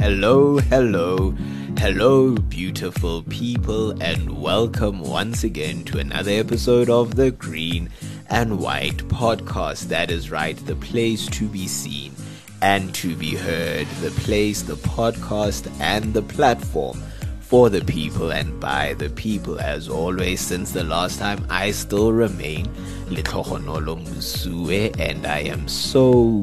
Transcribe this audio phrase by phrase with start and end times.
[0.00, 1.32] Hello, hello,
[1.76, 7.90] hello, beautiful people, and welcome once again to another episode of the Green
[8.30, 9.88] and White podcast.
[9.88, 12.14] That is right, the place to be seen
[12.62, 17.02] and to be heard, the place, the podcast, and the platform
[17.40, 19.60] for the people and by the people.
[19.60, 22.64] As always, since the last time, I still remain
[23.10, 26.42] Litlohonolo Musue, and I am so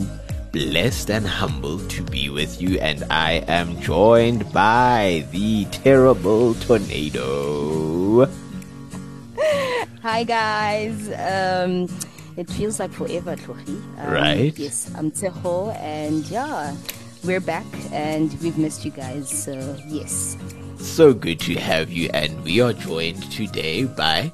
[0.51, 8.25] blessed and humbled to be with you, and I am joined by the terrible tornado.
[10.01, 11.09] Hi guys.
[11.09, 11.87] Um,
[12.37, 13.67] it feels like forever, Tlori.
[13.99, 14.57] Um, Right.
[14.57, 16.75] Yes, I'm Teho, and yeah,
[17.23, 19.29] we're back, and we've missed you guys.
[19.29, 19.53] So
[19.87, 20.37] yes.
[20.77, 24.31] So good to have you, and we are joined today by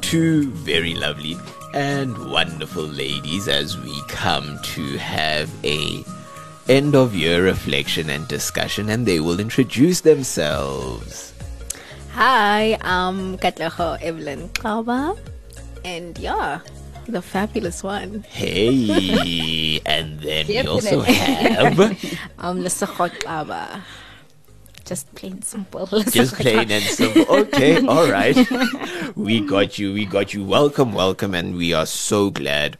[0.00, 1.36] two very lovely
[1.74, 6.04] and wonderful ladies as we come to have a
[6.68, 11.34] end of year reflection and discussion, and they will introduce themselves.
[12.12, 15.18] Hi, I'm Katleho Evelyn Kaba,
[15.84, 16.60] and yeah,
[17.06, 18.22] the fabulous one.
[18.30, 21.80] Hey, and then we also have
[22.38, 23.82] I'm Lesakho Kaba.
[24.84, 25.44] Just plain mm.
[25.44, 25.86] simple.
[25.86, 27.24] just plain and simple.
[27.28, 28.36] Okay, all right.
[29.16, 29.92] We got you.
[29.92, 30.44] We got you.
[30.44, 32.76] Welcome, welcome, and we are so glad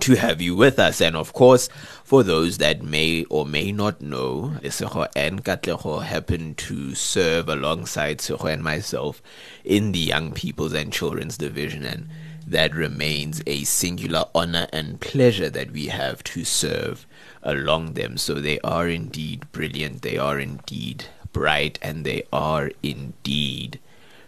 [0.00, 1.00] to have you with us.
[1.00, 1.68] And of course,
[2.04, 8.18] for those that may or may not know, Lesego and Katleho happen to serve alongside
[8.18, 9.22] Seho and myself
[9.62, 11.84] in the Young People's and Children's Division.
[11.84, 12.08] And
[12.46, 17.06] that remains a singular honor and pleasure that we have to serve
[17.42, 18.16] along them.
[18.16, 23.78] So they are indeed brilliant, they are indeed bright, and they are indeed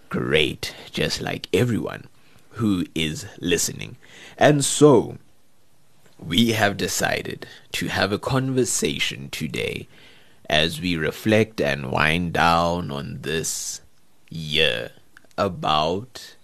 [0.09, 2.07] great, just like everyone
[2.51, 3.97] who is listening.
[4.39, 5.19] And so,
[6.19, 9.89] we have decided to have a conversation today
[10.49, 13.81] as we reflect and wind down on this
[14.29, 14.91] year
[15.39, 16.37] about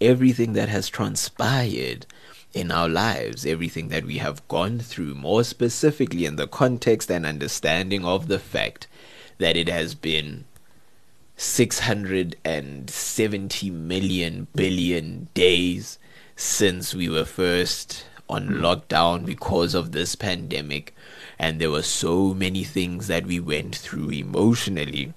[0.00, 2.06] everything that has transpired
[2.54, 7.26] in our lives, everything that we have gone through, more specifically in the context and
[7.26, 8.86] understanding of the fact
[9.38, 10.44] that it has been
[11.36, 15.98] 670 million billion days
[16.36, 18.64] since we were first on hmm.
[18.64, 20.94] lockdown because of this pandemic.
[21.38, 25.14] And there were so many things that we went through emotionally,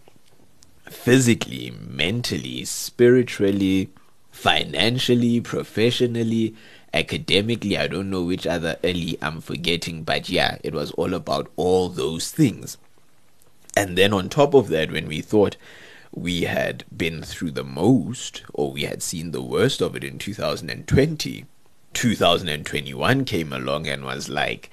[0.89, 3.91] physically, mentally, spiritually,
[4.31, 6.55] financially, professionally,
[6.95, 7.77] academically.
[7.77, 11.89] I don't know which other early I'm forgetting, but yeah, it was all about all
[11.89, 12.77] those things.
[13.77, 15.57] And then on top of that, when we thought
[16.13, 20.17] we had been through the most, or we had seen the worst of it in
[20.17, 21.45] 2020,
[21.93, 24.69] 2021 came along and was like,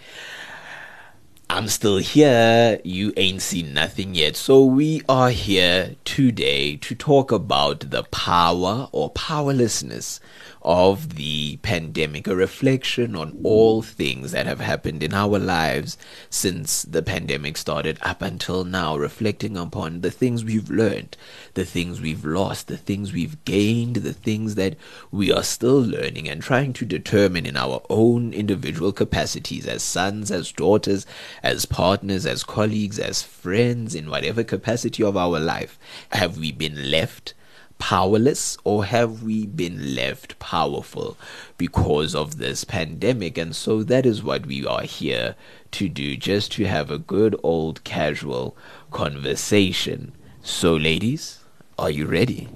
[1.50, 2.80] I'm still here.
[2.82, 4.36] You ain't seen nothing yet.
[4.36, 10.18] So we are here today to talk about the power or powerlessness
[10.64, 15.98] of the pandemic, a reflection on all things that have happened in our lives
[16.30, 21.16] since the pandemic started up until now, reflecting upon the things we've learned,
[21.54, 24.76] the things we've lost, the things we've gained, the things that
[25.10, 30.30] we are still learning and trying to determine in our own individual capacities as sons,
[30.30, 31.06] as daughters,
[31.42, 35.78] as partners, as colleagues, as friends, in whatever capacity of our life.
[36.12, 37.34] Have we been left?
[37.82, 41.16] Powerless or have we been left powerful
[41.58, 43.36] because of this pandemic?
[43.36, 45.34] And so that is what we are here
[45.72, 48.56] to do, just to have a good old casual
[48.92, 50.12] conversation.
[50.44, 51.40] So, ladies,
[51.76, 52.48] are you ready?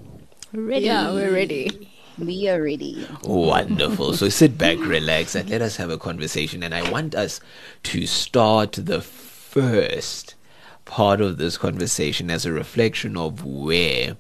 [0.53, 0.87] Ready?
[0.87, 1.91] Yeah, we're ready.
[2.17, 3.05] We are ready.
[3.25, 4.13] Wonderful.
[4.13, 6.63] so sit back, relax, and let us have a conversation.
[6.63, 7.41] And I want us
[7.83, 10.37] to start the first
[10.85, 14.17] part of this conversation as a reflection of where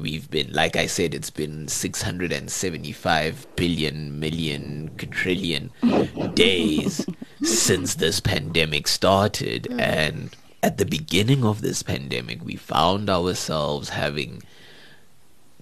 [0.00, 0.52] we've been.
[0.52, 5.70] Like I said, it's been 675 billion, million, quadrillion
[6.34, 7.06] days
[7.42, 9.64] since this pandemic started.
[9.64, 9.80] Mm.
[9.80, 14.42] And at the beginning of this pandemic, we found ourselves having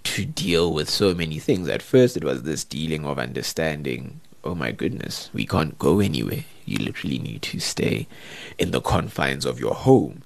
[0.04, 1.68] to deal with so many things.
[1.68, 6.44] At first, it was this dealing of understanding oh my goodness, we can't go anywhere.
[6.64, 8.06] You literally need to stay
[8.58, 10.22] in the confines of your home.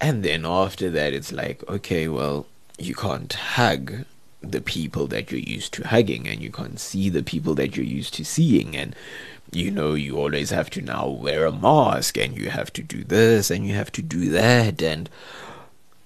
[0.00, 2.46] And then after that, it's like, okay, well,
[2.78, 4.04] you can't hug
[4.40, 7.86] the people that you're used to hugging, and you can't see the people that you're
[7.86, 8.76] used to seeing.
[8.76, 8.96] And,
[9.52, 13.04] you know, you always have to now wear a mask, and you have to do
[13.04, 14.82] this, and you have to do that.
[14.82, 15.08] And,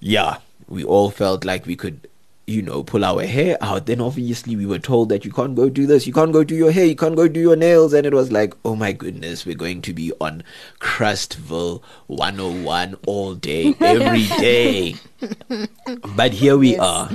[0.00, 2.08] yeah, we all felt like we could
[2.46, 5.68] you know, pull our hair out, then obviously we were told that you can't go
[5.68, 7.92] do this, you can't go do your hair, you can't go do your nails.
[7.92, 10.44] And it was like, oh my goodness, we're going to be on
[10.80, 14.94] Crustville 101 all day, every day.
[16.14, 17.10] but here we are,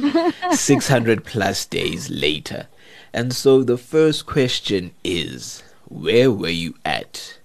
[0.52, 2.68] 600 plus days later.
[3.14, 7.40] And so the first question is where were you at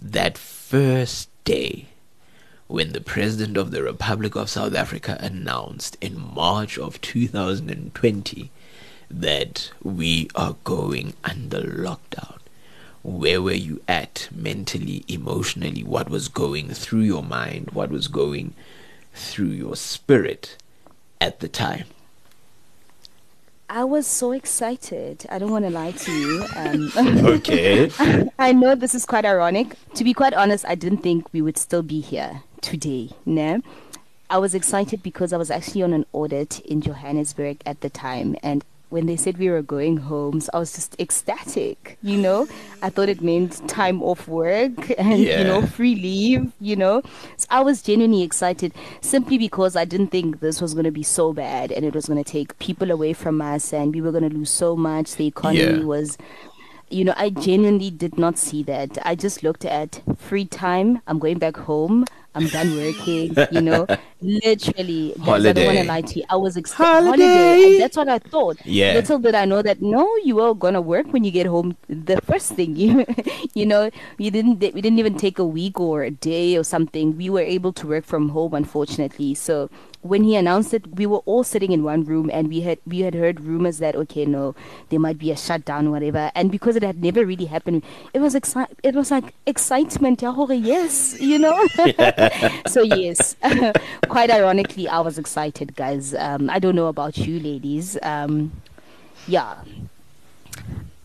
[0.00, 1.89] that first day?
[2.70, 8.50] When the President of the Republic of South Africa announced in March of 2020
[9.10, 12.38] that we are going under lockdown.
[13.02, 15.82] Where were you at mentally, emotionally?
[15.82, 17.72] What was going through your mind?
[17.72, 18.54] What was going
[19.14, 20.56] through your spirit
[21.20, 21.86] at the time?
[23.68, 25.26] I was so excited.
[25.28, 26.44] I don't want to lie to you.
[26.54, 26.92] Um,
[27.26, 27.90] okay.
[28.38, 29.74] I know this is quite ironic.
[29.94, 33.10] To be quite honest, I didn't think we would still be here today.
[33.26, 33.60] No,
[34.28, 38.36] I was excited because I was actually on an audit in Johannesburg at the time,
[38.42, 41.96] and when they said we were going home, so I was just ecstatic.
[42.02, 42.48] You know,
[42.82, 45.38] I thought it meant time off work and Yeah.
[45.38, 46.52] you know free leave.
[46.60, 47.02] You know,
[47.36, 51.04] so I was genuinely excited simply because I didn't think this was going to be
[51.04, 54.10] so bad and it was going to take people away from us and we were
[54.10, 55.14] going to lose so much.
[55.14, 55.84] The economy Yeah.
[55.84, 56.18] was
[56.92, 58.98] you know, I genuinely did not see that.
[59.06, 61.00] I just looked at free time.
[61.06, 62.04] I'm going back home.
[62.34, 63.34] I'm done working.
[63.50, 63.86] You know,
[64.20, 65.14] literally.
[65.24, 66.24] guys, I don't want to lie to you.
[66.30, 67.72] I was ex- Holiday.
[67.72, 68.58] And that's what I thought.
[68.64, 68.94] Yeah.
[68.94, 71.76] Little did I know that no, you are gonna work when you get home.
[71.88, 73.04] The first thing you,
[73.54, 74.60] you know, you didn't.
[74.60, 77.16] We didn't even take a week or a day or something.
[77.16, 79.34] We were able to work from home, unfortunately.
[79.34, 79.68] So
[80.02, 83.00] when he announced it, we were all sitting in one room, and we had we
[83.00, 84.54] had heard rumors that okay, no,
[84.88, 86.30] there might be a shutdown, whatever.
[86.34, 87.82] And because it had never really happened,
[88.14, 90.22] it was exci- It was like excitement.
[90.22, 91.66] yeah, hore, Yes, you know.
[92.66, 93.36] so yes,
[94.08, 96.14] quite ironically, I was excited, guys.
[96.14, 97.98] Um, I don't know about you, ladies.
[98.02, 98.52] Um,
[99.28, 99.56] yeah,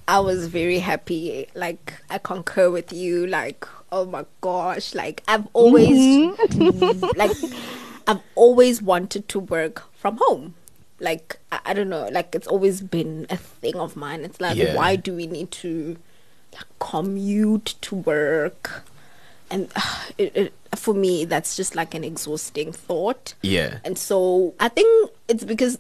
[0.08, 1.48] I was very happy.
[1.54, 3.28] Like I concur with you.
[3.28, 5.90] Like oh my gosh, like I've always
[7.16, 7.32] like
[8.08, 10.56] I've always wanted to work from home.
[11.00, 14.24] Like I, I don't know, like it's always been a thing of mine.
[14.24, 14.76] It's like Yeah.
[14.76, 15.98] why do we need to
[16.54, 18.84] like commute to work?
[19.52, 19.82] And uh,
[20.18, 23.34] it, it, for me, that's just like an exhausting thought.
[23.42, 23.80] Yeah.
[23.84, 25.80] And so I think it's because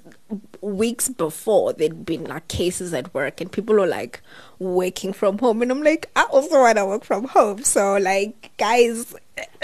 [0.61, 4.21] weeks before there'd been like cases at work and people were like
[4.59, 7.63] working from home and I'm like, I also want to work from home.
[7.63, 9.15] So like guys,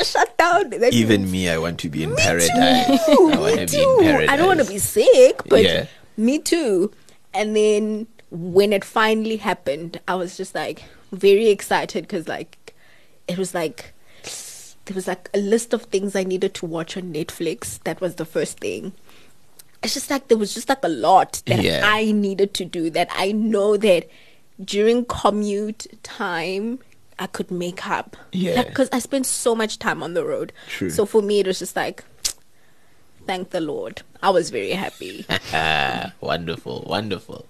[0.04, 0.74] shut down.
[0.92, 2.50] Even me, I want to be in Me paradise.
[2.50, 3.98] too, I want me to be in too.
[4.02, 4.30] paradise.
[4.30, 5.86] I don't want to be sick, but Yeah.
[6.18, 6.92] me too.
[7.34, 12.74] And then when it finally happened, I was just like very excited because like
[13.28, 13.94] it was like
[14.86, 17.80] there was like a list of things I needed to watch on Netflix.
[17.84, 18.94] That was the first thing.
[19.84, 21.82] It's just like there was just like a lot that Yeah.
[21.86, 24.08] I needed to do that I know that
[24.64, 26.80] during commute time
[27.22, 28.18] I could make up.
[28.32, 28.64] Yeah.
[28.64, 30.52] Because I spent so much time on the road.
[30.68, 30.90] True.
[30.90, 32.04] So for me, it was just like,
[33.28, 34.02] thank the Lord.
[34.24, 35.26] I was very happy.
[35.54, 37.46] Ah, wonderful, wonderful.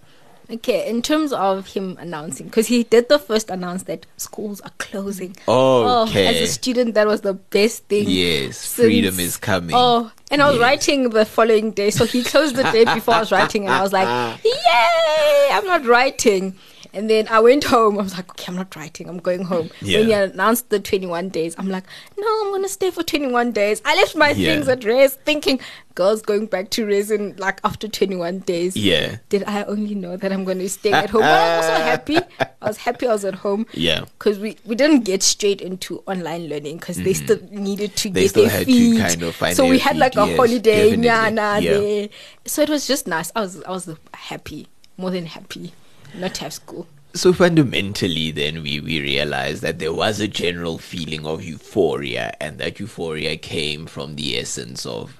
[0.49, 4.71] Okay, in terms of him announcing, because he did the first announce that schools are
[4.79, 5.29] closing.
[5.31, 5.43] Okay.
[5.47, 8.03] Oh, as a student, that was the best thing.
[8.09, 9.73] Yes, since- freedom is coming.
[9.73, 10.61] Oh, and I was Yes.
[10.61, 13.81] writing the following day, so he closed the day before I was writing, and I
[13.81, 14.09] was like,
[14.43, 15.49] "Yay!
[15.53, 16.57] I'm not writing."
[16.93, 17.97] And then I went home.
[17.97, 19.07] I was like, "Okay, I'm not writing.
[19.07, 19.99] I'm going home." Yeah.
[19.99, 21.85] When he announced the 21 days, I'm like,
[22.17, 24.55] "No, I'm gonna stay for 21 days." I left my Yeah.
[24.55, 25.59] things at rest, thinking,
[25.95, 29.17] "Girls going back to resin like after 21 days." Yeah.
[29.29, 31.21] Did I only know that I'm going to stay at home?
[31.21, 32.17] But I was also happy.
[32.61, 33.65] I was happy I was at home.
[33.73, 34.01] Yeah.
[34.19, 38.13] Because we, we didn't get straight into online learning because they still needed to Mm-hmm.
[38.15, 38.99] They get still their had to feet.
[38.99, 41.29] kind of find so we had like a yes, holiday Yeah.
[41.61, 42.09] there.
[42.45, 43.31] So it was just nice.
[43.35, 44.67] I was I was happy,
[44.97, 45.73] more than happy,
[46.15, 46.87] not have school.
[47.13, 52.57] So fundamentally, then we, we realized that there was a general feeling of euphoria, and
[52.59, 55.17] that euphoria came from the essence of,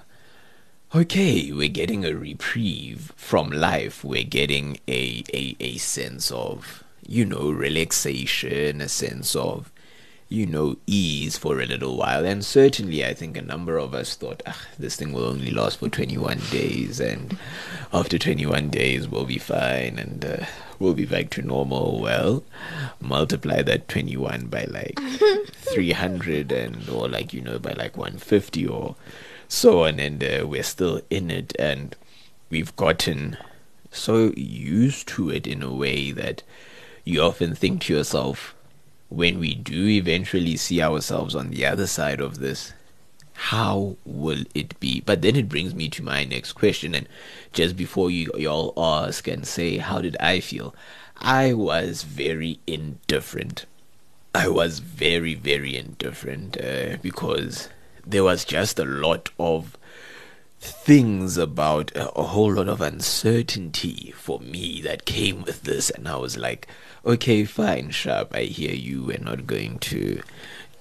[0.96, 4.06] okay, we're getting a reprieve from life.
[4.06, 9.70] We're getting a, a, a sense of, you know, relaxation, a sense of,
[10.30, 12.26] you know, ease for a little while.
[12.26, 15.80] And certainly, I think a number of us thought, ah, this thing will only last
[15.80, 17.38] for 21 days, and
[17.92, 20.46] after 21 days, we'll be fine, and uh,
[20.82, 22.02] we'll be back to normal.
[22.02, 22.44] Well,
[23.00, 25.00] multiply that 21 by like
[25.52, 28.96] 300, and or like, you know, by like 150 or
[29.48, 31.96] so on, and uh, we're still in it, and
[32.50, 33.38] we've gotten
[33.92, 36.44] so used to it in a way that
[37.04, 38.56] you often think to yourself,
[39.10, 42.74] when we do eventually see ourselves on the other side of this,
[43.46, 45.02] how will it be?
[45.02, 46.94] But then it brings me to my next question.
[46.94, 47.08] And
[47.54, 50.76] just before you y'all ask and say, how did I feel?
[51.18, 53.66] I was very indifferent.
[54.36, 57.68] I was very, very indifferent uh, because
[58.06, 59.76] there was just a lot of
[60.60, 65.90] things about a whole lot of uncertainty for me that came with this.
[65.90, 66.68] And I was like,
[67.04, 69.04] okay, fine, Sharp, I hear you.
[69.04, 70.22] We're not going to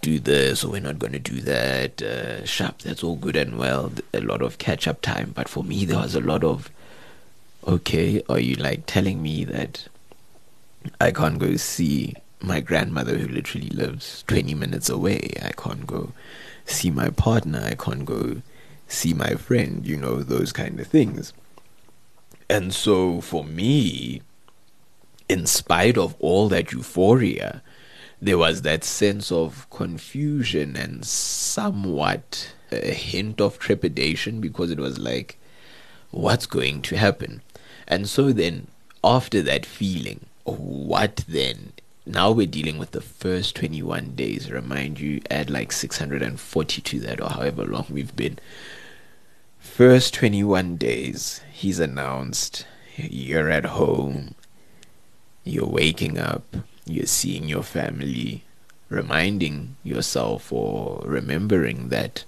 [0.00, 2.02] do this or we're not going to do that.
[2.02, 3.92] Uh, Sharp, that's all good and well.
[4.14, 5.32] A lot of catch up time.
[5.34, 6.70] But for me, there was a lot of,
[7.66, 9.88] okay, are you like telling me that
[11.00, 15.32] I can't go see my grandmother who literally lives 20 minutes away?
[15.42, 16.12] I can't go
[16.64, 17.62] see my partner.
[17.64, 18.42] I can't go
[18.88, 21.32] see my friend, you know, those kind of things.
[22.48, 24.22] And so for me,
[25.28, 27.62] in spite of all that euphoria,
[28.22, 34.98] there was that sense of confusion and somewhat a hint of trepidation because it was
[34.98, 35.38] like,
[36.10, 37.42] what's going to happen?
[37.88, 38.68] And so then,
[39.02, 41.72] after that feeling, what then?
[42.06, 44.50] Now we're dealing with the first 21 days.
[44.50, 48.38] Remind you, add like 640 to that, or however long we've been.
[49.58, 54.34] First 21 days, he's announced you're at home,
[55.44, 56.56] you're waking up,
[56.90, 58.44] you're seeing your family,
[58.88, 62.24] reminding yourself or remembering that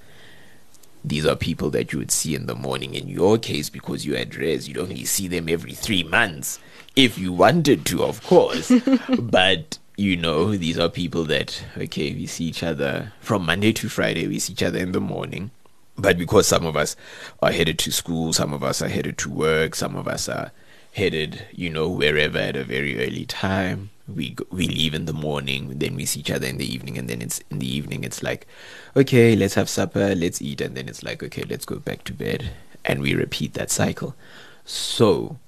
[1.05, 2.95] these are people that you would see in the morning.
[2.95, 6.61] In your case, because you address, you'd only see them every three months.
[6.95, 8.73] If you wanted to, of course.
[9.19, 13.89] but, you know, these are people that, okay, we see each other from Monday to
[13.89, 15.51] Friday, we see each other in the morning.
[15.97, 16.97] But because some of us
[17.43, 20.53] are headed to school, some of us are headed to work, some of us are
[20.93, 23.91] headed, you know, wherever at a very early time.
[24.09, 26.99] We go, we leave in the morning, then we see each other in the evening,
[26.99, 28.05] and then it's in the evening.
[28.05, 28.47] It's like,
[28.97, 32.13] okay, let's have supper, let's eat, and then it's like, okay, let's go back to
[32.13, 32.51] bed,
[32.85, 34.15] and we repeat that cycle.
[34.65, 35.39] So,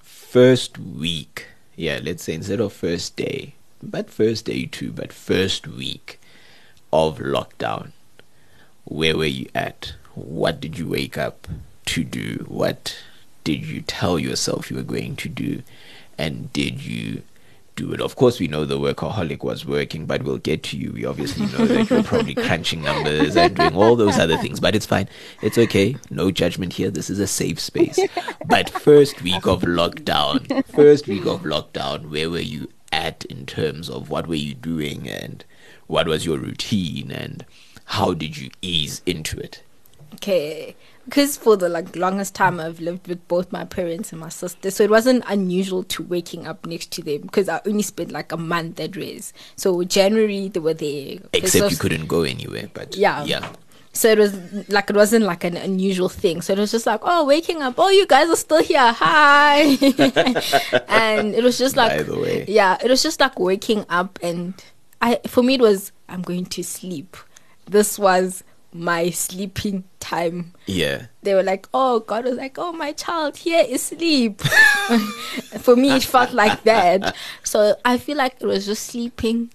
[0.00, 5.66] first week, yeah, let's say instead of first day, but first day too, but first
[5.66, 6.20] week
[6.92, 7.92] of lockdown,
[8.84, 9.94] where were you at?
[10.14, 11.46] What did you wake up
[11.86, 12.44] to do?
[12.48, 12.96] What
[13.48, 15.62] did you tell yourself you were going to do?
[16.18, 17.22] And did you
[17.76, 18.00] do it?
[18.02, 20.92] Of course, we know the workaholic was working, but we'll get to you.
[20.92, 24.76] We obviously know that you're probably crunching numbers and doing all those other things, but
[24.76, 25.08] it's fine.
[25.40, 25.96] It's okay.
[26.10, 26.90] No judgment here.
[26.90, 27.98] This is a safe space.
[28.44, 33.88] But first week of lockdown, first week of lockdown, where were you at in terms
[33.88, 35.42] of what were you doing and
[35.86, 37.46] what was your routine and
[37.86, 39.62] how did you ease into it?
[40.16, 40.76] Okay.
[41.08, 44.70] Because for the like longest time I've lived with both my parents and my sister,
[44.70, 48.30] so it wasn't unusual to waking up next to them because I only spent like
[48.30, 49.32] a month at Res.
[49.56, 51.18] So January they were there.
[51.32, 53.24] Except was, you couldn't go anywhere, but Yeah.
[53.24, 53.50] yeah.
[53.94, 54.34] So it was
[54.68, 56.42] like it wasn't like an unusual thing.
[56.42, 59.62] So it was just like, oh, waking up, oh, you guys are still here, hi,
[60.88, 62.44] and it was just like, By the way.
[62.48, 64.54] yeah, it was just like waking up, and
[65.00, 67.16] I for me it was I'm going to sleep.
[67.66, 70.54] This was my sleeping time.
[70.66, 71.06] Yeah.
[71.22, 74.40] They were like, oh, God was like, oh, my child, here is sleep.
[75.60, 77.14] for me, it felt like that.
[77.44, 79.50] So I feel like it was just sleeping.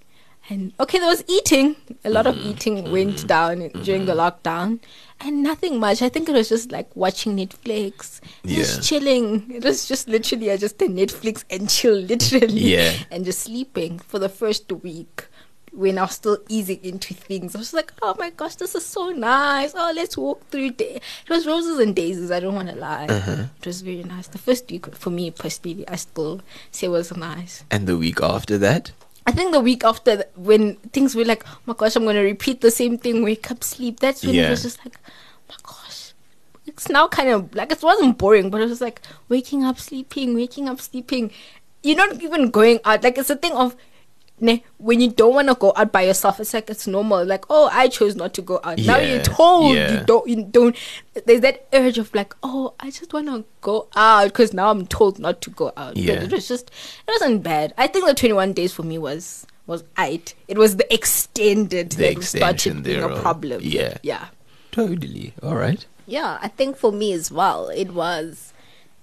[0.50, 1.75] And okay, there was eating.
[2.03, 2.50] A lot of mm-hmm.
[2.50, 2.91] eating mm-hmm.
[2.91, 3.82] went down mm-hmm.
[3.84, 4.79] during the lockdown,
[5.22, 6.01] and nothing much.
[6.01, 8.82] I think it was just like watching Netflix, just Yeah.
[8.82, 9.51] chilling.
[9.51, 12.93] It was just literally I just did Netflix and chill, literally, Yeah.
[13.10, 15.27] and just sleeping for the first week.
[15.75, 18.85] When I was still easing into things, I was like, "Oh my gosh, this is
[18.85, 19.73] so nice!
[19.75, 22.29] Oh, let's walk through day." It was roses and daisies.
[22.29, 23.07] I don't want to lie.
[23.07, 23.45] Uh-huh.
[23.59, 24.27] It was very nice.
[24.27, 27.63] The first week for me personally, I still say it was nice.
[27.71, 28.91] And the week after that?
[29.25, 32.17] I think the week after, th- when things were like, oh my gosh, I'm going
[32.17, 35.11] to repeat the same thing, wake up, sleep, that's when it was just like, oh
[35.49, 36.13] my gosh.
[36.65, 40.35] It's now kind of like, it wasn't boring, but it was like waking up, sleeping,
[40.35, 41.31] waking up, sleeping.
[41.83, 43.03] You're not even going out.
[43.03, 43.77] Like, it's a thing of,
[44.43, 47.25] ne, when you don't want to go out by yourself, it's like, it's normal.
[47.25, 48.77] Like, oh, I chose not to go out.
[48.77, 50.00] now you're told yeah.
[50.00, 50.75] you don't, you don't,
[51.25, 54.85] there's that urge of like, oh, I just want to go out because now I'm
[54.85, 55.95] told not to go out.
[55.95, 56.69] But it was just
[57.07, 57.73] it wasn't bad.
[57.77, 60.35] I think the 21 days for me was was eight.
[60.47, 63.62] It was the extended The that extension started being a problem.
[63.63, 63.97] Yeah.
[64.03, 64.27] yeah.
[64.71, 65.33] Totally.
[65.41, 65.85] All right.
[66.05, 68.52] Yeah, I think for me as well, it was.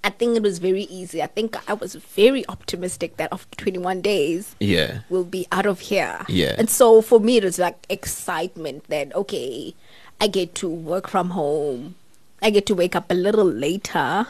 [0.03, 1.23] I think it was very easy.
[1.23, 5.01] I think I was very optimistic that after 21 days, Yeah.
[5.11, 6.25] we'll be out of here.
[6.29, 6.55] Yeah.
[6.59, 9.75] And so for me, it was like excitement that, okay,
[10.21, 11.97] I get to work from home.
[12.41, 14.27] I get to wake up a little later,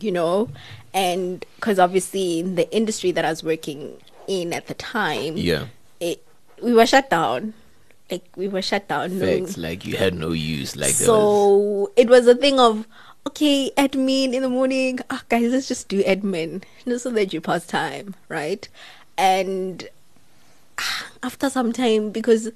[0.00, 0.48] you know?
[0.92, 5.66] And because obviously, in the industry that I was working in at the time, Yeah.
[6.00, 6.22] it,
[6.62, 7.54] we were shut down
[8.10, 9.18] like we were shut down.
[9.18, 10.76] no- like you had no use.
[10.76, 11.16] Like there was,
[11.86, 12.86] so it was a thing of
[13.26, 15.00] okay, admin in the morning.
[15.10, 18.68] Ah, guys, let's just do admin just so that you pass time, right?
[19.16, 19.88] And
[20.78, 22.50] ah, after some time, because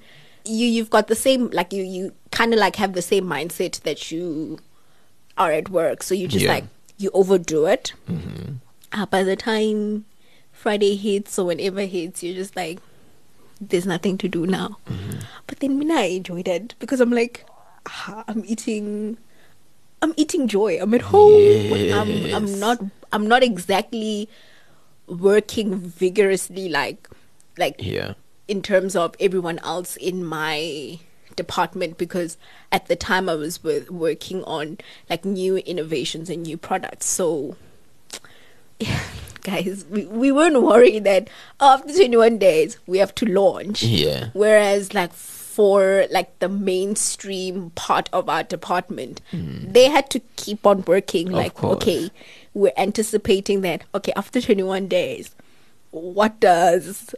[0.45, 3.81] you you've got the same like you you kind of like have the same mindset
[3.81, 4.59] that you
[5.37, 6.53] are at work, so you just Yeah.
[6.53, 6.65] like
[6.97, 7.93] you overdo it.
[8.91, 10.05] Uh, by the time
[10.51, 12.79] Friday hits or whenever hits, you're just like,
[13.61, 14.77] there's nothing to do now.
[15.47, 17.45] But then when I enjoyed it because I'm like,
[17.87, 19.17] ah, I'm eating,
[20.01, 20.79] I'm eating joy.
[20.81, 21.73] I'm at home.
[21.73, 22.79] I'm, I'm not,
[23.11, 24.29] I'm not exactly
[25.07, 27.09] working vigorously like,
[27.57, 28.13] like yeah,
[28.47, 30.99] in terms of everyone else in my
[31.35, 32.37] department because
[32.71, 34.77] at the time I was with, working on
[35.09, 37.05] like new innovations and new products.
[37.05, 37.55] So,
[38.79, 39.03] yeah,
[39.43, 41.29] guys, we, we weren't worried that
[41.59, 43.83] after 21 days we have to launch.
[43.83, 45.11] yeah, Whereas, like,
[45.59, 51.29] for like the mainstream part of our department, they had to keep on working.
[51.29, 51.75] like, course.
[51.75, 52.09] okay,
[52.53, 55.35] we're anticipating that, okay, after 21 days,
[55.91, 57.13] what does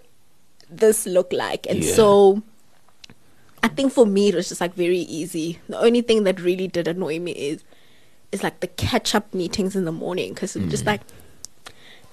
[0.71, 1.67] this look like?
[1.69, 1.93] And Yeah.
[1.93, 2.41] so
[3.61, 5.59] I think for me, it was just like very easy.
[5.69, 7.63] The only thing that really did annoy me is,
[8.31, 10.71] is like the catch up meetings in the morning because it's Mm.
[10.71, 11.01] just like,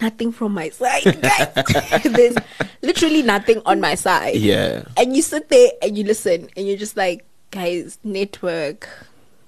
[0.00, 2.02] nothing from my side, guys.
[2.04, 2.36] There's
[2.82, 4.36] literally nothing on my side.
[4.36, 4.84] Yeah.
[4.96, 8.88] and you sit there and you listen and you're just like guys network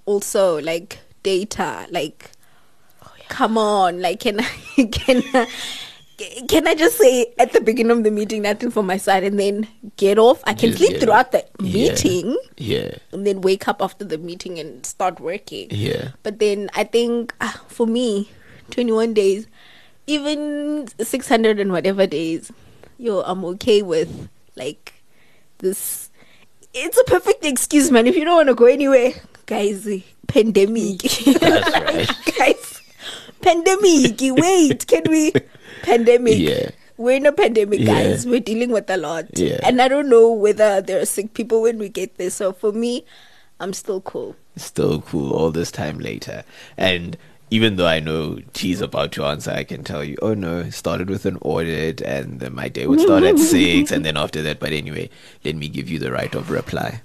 [0.07, 2.31] also like data like
[3.29, 5.47] come on like can i can I,
[6.49, 9.39] can i just say at the beginning of the meeting nothing from my side and
[9.39, 10.41] then get off?
[10.45, 14.19] I can Just sleep get throughout the meeting Yeah, and then wake up after the
[14.19, 15.69] meeting and start working.
[15.71, 18.31] Yeah, but then I think ah, for me,
[18.71, 19.47] 21 days,
[20.11, 22.53] even 600 and whatever days,
[22.99, 25.03] yo, I'm okay with like
[25.59, 26.11] this.
[26.75, 28.07] It's a perfect excuse, man.
[28.07, 29.13] If you don't want to go anywhere,
[29.47, 29.89] guys,
[30.27, 30.99] pandemic.
[31.03, 32.09] That's right.
[32.39, 32.83] guys,
[33.41, 34.19] pandemic.
[34.21, 35.33] Wait, can we?
[35.83, 36.39] Pandemic.
[36.39, 36.71] Yeah.
[36.97, 37.95] We're in a pandemic, Yeah.
[37.95, 38.27] guys.
[38.27, 39.27] We're dealing with a lot.
[39.39, 39.59] Yeah.
[39.63, 42.31] And I don't know whether there are sick people when we get there.
[42.31, 43.05] So for me,
[43.59, 44.37] I'm still cool.
[44.57, 46.45] Still cool all this time later,
[46.77, 47.17] and.
[47.53, 51.11] Even though I know she's about to answer, I can tell you, oh no, started
[51.11, 54.61] with an audit and then my day would start at six and then after that.
[54.61, 55.11] But anyway,
[55.45, 57.03] let me give you the right of reply.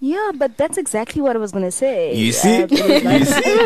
[0.00, 2.14] Yeah, but that's exactly what I was gonna say.
[2.14, 2.58] You see?
[2.58, 3.58] It was like- you see?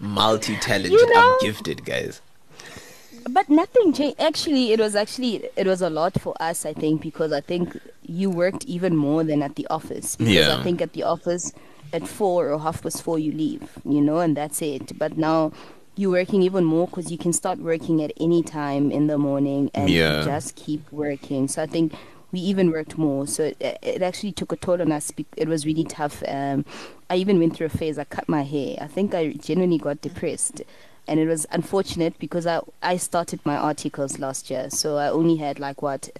[0.00, 0.90] Multi talented.
[0.92, 2.20] You know- I'm gifted, guys.
[3.30, 4.20] but nothing changed.
[4.20, 6.66] Actually, it was actually it was a lot for us.
[6.66, 10.16] I think because I think you worked even more than at the office.
[10.16, 10.56] Because Yeah.
[10.58, 11.52] I think at the office,
[11.94, 13.62] at four or half past four, you leave.
[13.84, 14.98] You know, and that's it.
[14.98, 15.52] But now.
[15.96, 19.70] You're working even more because you can start working at any time in the morning
[19.74, 20.24] and Yeah.
[20.24, 21.46] just keep working.
[21.46, 21.92] So I think
[22.32, 23.28] we even worked more.
[23.28, 25.12] So it, it actually took a toll on us.
[25.36, 26.16] It was really tough.
[26.26, 26.64] Um,
[27.08, 27.96] I even went through a phase.
[27.96, 28.76] I cut my hair.
[28.80, 30.62] I think I genuinely got depressed,
[31.06, 35.36] and it was unfortunate because I I started my articles last year, so I only
[35.36, 36.10] had like what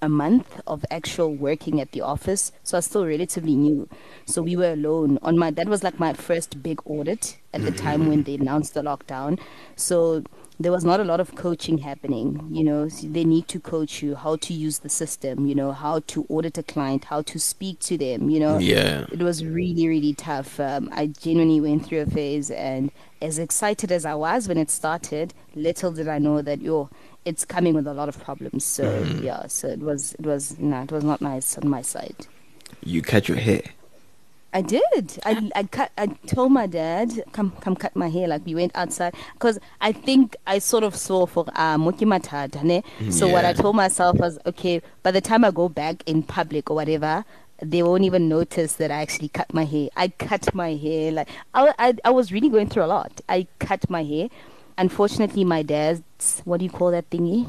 [0.00, 2.52] a month of actual working at the office.
[2.62, 3.88] So I was still relatively new.
[4.26, 5.50] So we were alone on my.
[5.50, 9.38] That was like my first big audit at the time when they announced the lockdown.
[9.76, 10.22] So
[10.60, 12.48] there was not a lot of coaching happening.
[12.50, 15.46] You know, so they need to coach you how to use the system.
[15.46, 18.28] You know, how to audit a client, how to speak to them.
[18.30, 19.06] You know, Yeah.
[19.12, 22.90] it was really really tough um, i genuinely went through a phase and
[23.22, 26.88] as excited as i was when it started little did i know that yo
[27.30, 29.24] it's coming with a lot of problems so Mm-hmm.
[29.28, 32.20] yeah so it was it was no it was not nice on my side
[32.94, 33.62] You cut your hair.
[34.58, 35.06] I did.
[35.30, 35.90] I, I cut.
[36.02, 39.56] I told my dad, "Come, come, cut my hair." Like we went outside because
[39.88, 42.78] I think I sort of saw for uh, Mokimatad, ne?
[43.18, 46.70] So what I told myself was, okay, by the time I go back in public
[46.70, 47.14] or whatever,
[47.72, 49.88] they won't even notice that I actually cut my hair.
[50.04, 53.12] I cut my hair like I, I, I was really going through a lot.
[53.28, 54.28] I cut my hair.
[54.78, 57.46] Unfortunately, my dad's what do you call that thingy?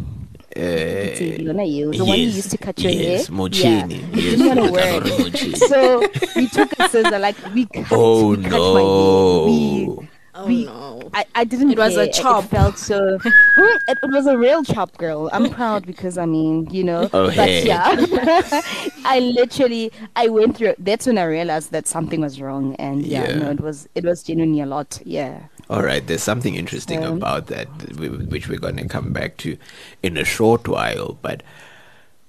[0.57, 3.35] Uh, you know, you- the one you used to cut your yes, hair.
[3.37, 4.01] mochini.
[4.01, 4.19] Yeah.
[4.19, 5.03] Yes, Mochini, work.
[5.03, 5.57] mochini.
[5.57, 5.99] So
[6.35, 9.45] we took a scissor, like we cut, Oh we cut my hair.
[9.45, 10.07] We, no.
[10.39, 11.09] Oh we, no.
[11.13, 11.71] I, I didn't.
[11.71, 12.05] It was a care.
[12.05, 12.43] It- chop.
[12.45, 13.17] It, felt so.
[13.59, 15.29] Mm, it, it was a real chop, girl.
[15.33, 17.09] I'm proud because I mean, you know.
[17.13, 17.65] Oh, but hey.
[17.67, 17.83] yeah,
[19.05, 20.75] I literally I went through.
[20.79, 23.35] That's when I realized that something was wrong, and yeah, Yeah.
[23.39, 24.99] no, it was it was genuinely a lot.
[25.03, 25.43] Yeah.
[25.69, 29.57] All right, there's something interesting Um, about that, which we're going to come back to
[30.01, 31.17] in a short while.
[31.21, 31.43] But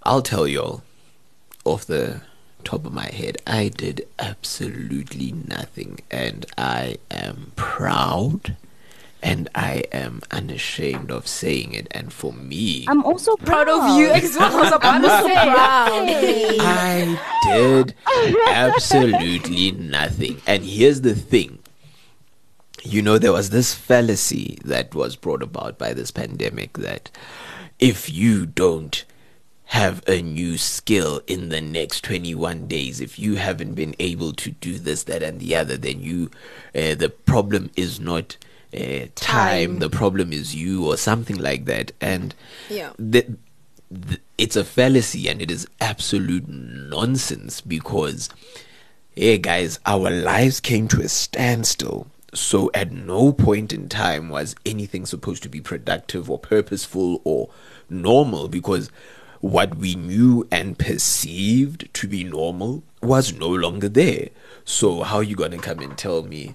[0.02, 0.82] I'll tell y'all
[1.64, 2.20] off the
[2.64, 8.56] top of my head, I did absolutely nothing, and I am proud
[9.22, 11.88] And I am unashamed of saying it.
[11.90, 14.08] And for me, I'm also proud, Proud of you.
[14.08, 15.36] That's what I was about to say.
[16.58, 17.94] I did
[18.48, 20.40] absolutely nothing.
[20.46, 21.58] And here's the thing.
[22.82, 27.10] You know, there was this fallacy that was brought about by this pandemic that
[27.78, 29.04] if you don't
[29.70, 34.50] have a new skill in the next 21 days, if you haven't been able to
[34.50, 36.28] do this, that, and the other, then you,
[36.74, 38.36] uh, the problem is not
[38.74, 39.78] uh, time, Time.
[39.78, 41.92] the problem is you, or something like that.
[42.00, 42.34] And
[42.68, 42.90] Yeah.
[42.98, 43.24] the,
[43.88, 48.28] the, it's a fallacy and it is absolute nonsense because,
[49.14, 52.08] hey guys, our lives came to a standstill.
[52.34, 57.50] So at no point in time was anything supposed to be productive or purposeful or
[57.88, 58.90] normal because
[59.40, 64.28] what we knew and perceived to be normal was no longer there.
[64.64, 66.54] So how you gonna come and tell me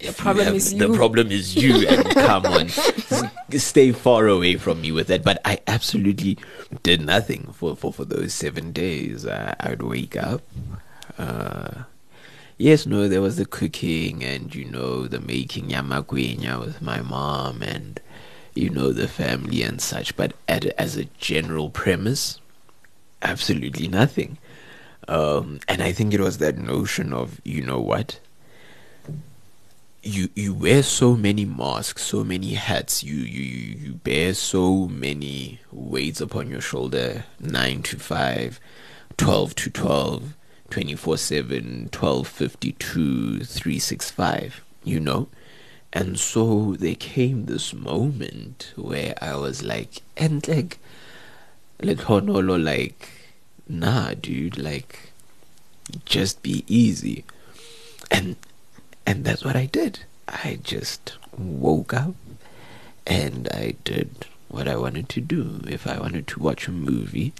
[0.00, 2.68] you problem have- the problem is you and come on.
[3.58, 5.24] Stay far away from me with that.
[5.24, 6.38] But i absolutely
[6.82, 9.24] did nothing for for, for those seven days.
[9.26, 10.42] Uh, i'd wake up.
[11.18, 11.84] Uh
[12.58, 17.60] yes no there was the cooking and you know the making yamaguenya with my mom
[17.60, 18.00] and
[18.56, 22.40] you know the family and such but at, as a general premise
[23.22, 24.38] absolutely nothing
[25.08, 28.18] um and i think it was that notion of you know what
[30.06, 35.60] you you wear so many masks, so many hats, you you you bear so many
[35.72, 38.60] weights upon your shoulder, 9 to 5,
[39.16, 40.34] 12 to 12,
[40.70, 45.28] 24 7, 12 52, 365, you know?
[45.96, 50.78] And so there came this moment where I was like, and like,
[51.80, 53.08] like, oh, honolo, like,
[53.66, 55.12] nah, dude, like,
[56.04, 57.24] just be easy.
[58.10, 58.36] And
[59.06, 60.00] and that's what I did.
[60.28, 62.14] I just woke up
[63.06, 65.60] and I did what I wanted to do.
[65.68, 67.32] If I wanted to watch a movie,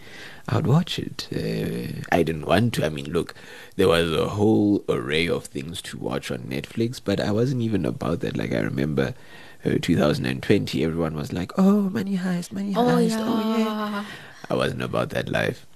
[0.48, 1.28] I would watch it.
[1.34, 2.84] Uh, I didn't want to.
[2.86, 3.34] I mean, look,
[3.76, 7.86] there was a whole array of things to watch on Netflix, but I wasn't even
[7.86, 8.36] about that.
[8.36, 9.14] Like, I remember
[9.64, 13.64] uh, 2020, everyone was like, oh, Money Heist, Money Oh, Heist, oh, yeah.
[13.64, 14.04] yeah.
[14.50, 15.66] I wasn't about that life.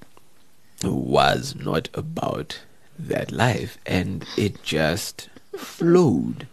[0.85, 2.61] Was not about
[2.98, 6.46] that life, and it just flowed.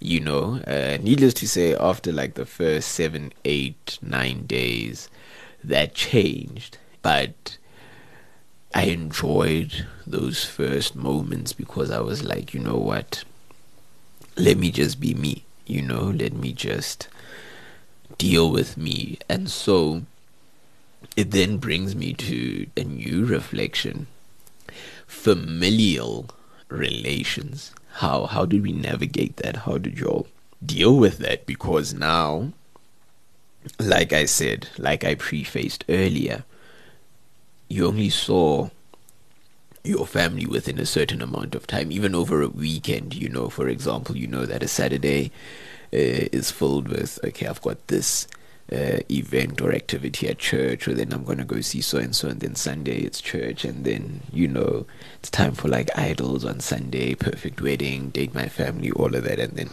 [0.00, 5.08] You know, uh, needless to say, after like the first seven, eight, nine days,
[5.64, 6.78] that changed.
[7.02, 7.58] But
[8.74, 13.24] I enjoyed those first moments because I was like, you know what?
[14.36, 15.44] Let me just be me.
[15.66, 17.08] You know, let me just
[18.18, 19.18] deal with me.
[19.28, 20.02] And so
[21.16, 24.06] it then brings me to a new reflection
[25.06, 26.28] familial
[26.68, 29.56] relations how how did we navigate that?
[29.56, 30.26] How did y'all
[30.64, 31.46] deal with that?
[31.46, 32.52] Because now
[33.78, 36.44] like i said like i prefaced earlier
[37.68, 38.68] you only saw
[39.84, 43.48] your family within a certain amount of time even over a weekend you know.
[43.48, 45.30] For example you know that a saturday
[45.92, 48.26] uh, is filled with okay i've got this
[48.72, 52.28] uh, event or activity at church, or then I'm gonna go see so and so,
[52.28, 54.86] and then Sunday it's church, and then you know
[55.18, 59.38] it's time for like idols on Sunday, perfect wedding, date my family, all of that,
[59.38, 59.70] and then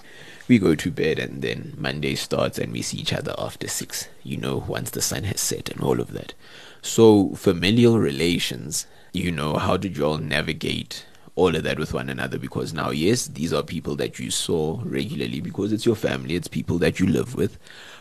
[0.48, 4.08] we go to bed, and then Monday starts, and we see each other after six,
[4.24, 6.34] you know, once the sun has set, and all of that.
[6.82, 11.06] So familial relations, you know, how did you all navigate?
[11.36, 14.80] all of that with one another because now yes these are people that you saw
[14.84, 17.58] regularly because it's your family it's people that you live with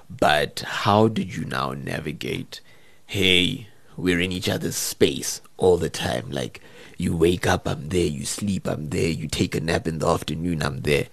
[0.08, 2.60] but how did you now navigate
[3.06, 6.30] hey we're in each other's space all the time?
[6.30, 6.60] Like
[6.96, 10.08] you wake up i'm there you sleep i'm there you take a nap in the
[10.08, 11.06] afternoon i'm there.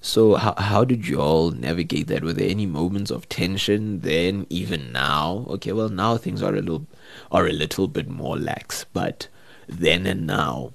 [0.00, 2.24] So how how did you all navigate that?
[2.24, 5.46] Were there any moments of tension then even now?
[5.48, 6.86] Okay well now things are a little
[7.30, 9.28] are a little bit more lax but
[9.68, 10.72] then and now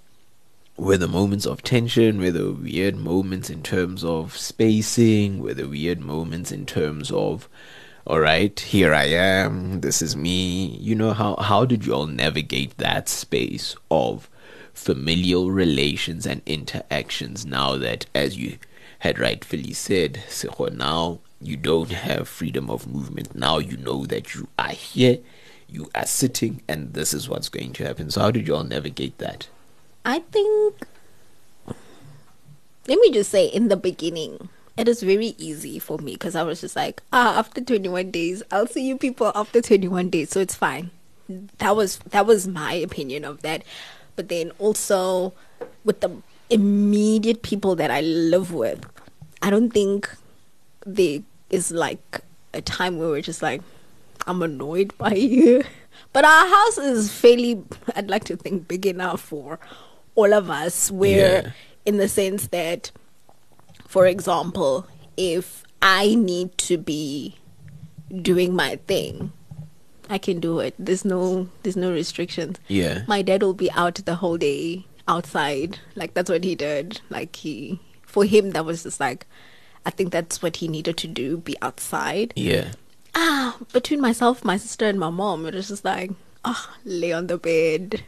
[0.78, 5.68] were the moments of tension, were the weird moments in terms of spacing, were the
[5.68, 7.50] weird moments in terms of,
[8.06, 10.78] all right, here I am, this is me.
[10.80, 14.30] You know, how, how did you all navigate that space of
[14.72, 18.60] familial relations and interactions now that, as you
[19.00, 23.36] had rightfully said, Seho, now you don't have freedom of movement.
[23.36, 25.18] Now you know that you are here,
[25.68, 28.12] you are sitting, and this is what's going to happen.
[28.12, 29.50] So, how did you all navigate that?
[30.08, 30.88] I think,
[32.88, 36.44] let me just say, in the beginning, it is very easy for me because I
[36.44, 40.40] was just like, ah, after 21 days, I'll see you people after 21 days, so
[40.40, 40.92] it's fine.
[41.58, 43.64] That was that was my opinion of that.
[44.16, 45.34] But then also
[45.84, 46.10] with the
[46.50, 48.86] immediate people that I live with,
[49.42, 50.10] I don't think
[50.86, 52.22] they is like
[52.54, 53.62] a time where we're just like,
[54.26, 55.66] I'm annoyed by you.
[56.14, 57.64] But our house is fairly,
[57.96, 59.60] I'd like to think, big enough for
[60.18, 61.52] all of us, where, Yeah.
[61.86, 62.92] in the sense that,
[63.88, 67.36] for example, if I need to be
[68.22, 69.32] doing my thing,
[70.10, 70.74] I can do it.
[70.80, 72.58] There's no there's no restrictions.
[72.68, 73.04] Yeah.
[73.08, 75.80] My dad will be out the whole day outside.
[75.96, 77.02] Like that's what he did.
[77.10, 79.26] Like he for him that was just like
[79.86, 82.32] I think that's what he needed to do, be outside.
[82.36, 82.72] Yeah.
[83.16, 86.12] Ah, between myself, my sister and my mom, it was just like,
[86.46, 88.04] oh, lay on the bed.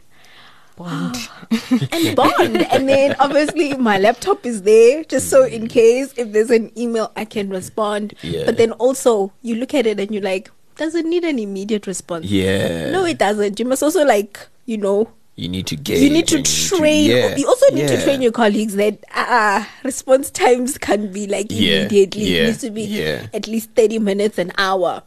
[0.76, 1.16] Bond.
[1.92, 2.56] and bond.
[2.72, 7.12] and then obviously my laptop is there just so in case if there's an email
[7.16, 8.14] I can respond.
[8.22, 8.44] Yeah.
[8.46, 11.86] But then also you look at it and you're like, does it need an immediate
[11.86, 12.24] response?
[12.26, 12.90] Yeah.
[12.90, 13.58] No, it doesn't.
[13.58, 16.00] You must also like, you know, You need to gauge.
[16.00, 17.10] you need to train.
[17.10, 21.50] yeah, You also need to train your colleagues that uh, response times can be like
[21.52, 22.24] immediately.
[22.24, 23.26] yeah, it needs to be yeah.
[23.34, 25.02] at least thirty minutes an hour.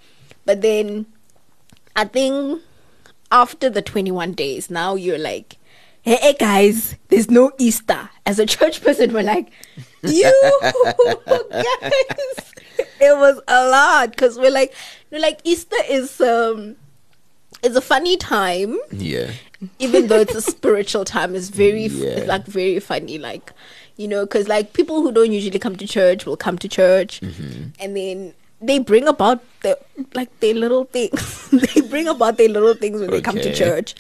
[0.46, 1.06] But then,
[1.96, 2.62] I think
[3.34, 5.58] after the twenty-one days, now you're like,
[6.04, 8.10] hey, hey guys, there's no Easter.
[8.26, 9.52] As a church person, we're like,
[10.04, 10.32] you
[11.52, 12.54] guys.
[13.02, 14.74] It was a lot because we're like,
[15.12, 16.76] we're like Easter is um,
[17.62, 19.32] is a funny time Yeah.
[19.80, 22.10] even though it's a spiritual time it's very Yeah.
[22.12, 23.52] it's like very funny like
[23.96, 27.22] you know because like people who don't usually come to church will come to church
[27.22, 27.70] Mm-hmm.
[27.80, 28.34] and then
[28.68, 29.78] they bring about the
[30.14, 33.94] like their little things they bring about their little things when they come to church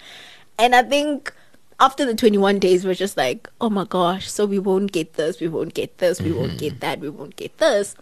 [0.57, 1.33] and i think
[1.79, 5.39] after the 21 days we're just like oh my gosh so we won't get this
[5.41, 6.57] we won't get this we won't Mm-hmm.
[6.69, 7.95] get that we won't get this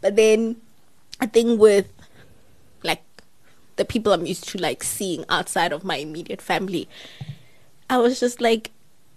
[0.00, 0.56] but then
[1.20, 1.92] i think with
[2.82, 3.02] like
[3.76, 6.88] the people I'm used to like seeing outside of my immediate family.
[7.90, 8.70] I was just like,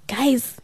[0.07, 0.59] guys,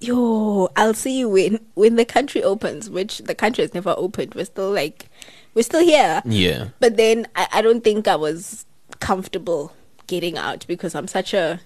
[0.00, 4.34] yo, I'll see you when when the country opens, which the country has never opened.
[4.36, 5.06] We're still like
[5.54, 6.22] we're still here.
[6.24, 6.68] Yeah.
[6.80, 8.66] But then I, I don't think I was
[9.00, 9.72] comfortable
[10.06, 11.60] getting out because I'm such a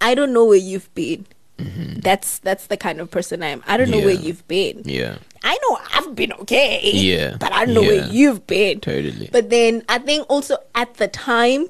[0.00, 1.26] I don't know where you've been.
[1.58, 3.62] That's that's the kind of person I am.
[3.66, 4.26] I don't know where Mm-hmm.
[4.26, 4.82] You've been.
[4.84, 5.16] Yeah.
[5.42, 6.90] I know I've been okay.
[6.92, 7.36] Yeah.
[7.40, 8.80] But I don't know where you've been.
[8.80, 9.30] Totally.
[9.32, 11.66] But then I think also at the time,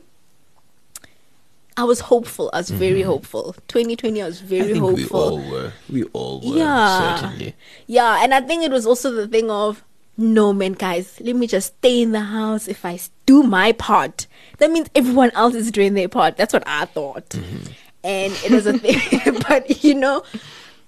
[1.76, 2.50] I was hopeful.
[2.52, 3.54] I was very hopeful.
[3.68, 4.46] 2020, I was Mm-hmm.
[4.46, 5.20] I very think we hopeful.
[5.20, 5.72] all were.
[5.90, 6.56] We all were.
[6.56, 7.16] Yeah.
[7.20, 7.54] Certainly.
[7.86, 9.84] Yeah, and I think it was also the thing of,
[10.16, 12.68] no, man, guys, let me just stay in the house.
[12.68, 14.26] If i do my part,
[14.58, 16.36] that means everyone else is doing their part.
[16.36, 17.28] That's what I thought.
[17.30, 17.72] Mm-hmm.
[18.04, 19.38] And it was a thing.
[19.48, 20.22] but, you know,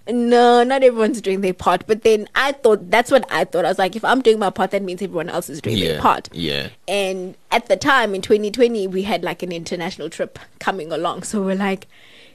[0.08, 1.86] no, not everyone's doing their part.
[1.86, 3.64] But then I thought, that's what I thought.
[3.64, 5.92] I was like, if I'm doing my part, that means everyone else is doing Yeah.
[5.94, 6.28] their part.
[6.32, 6.68] Yeah.
[6.86, 11.24] And at the time in 2020, we had like an international trip coming along.
[11.24, 11.86] So we're like,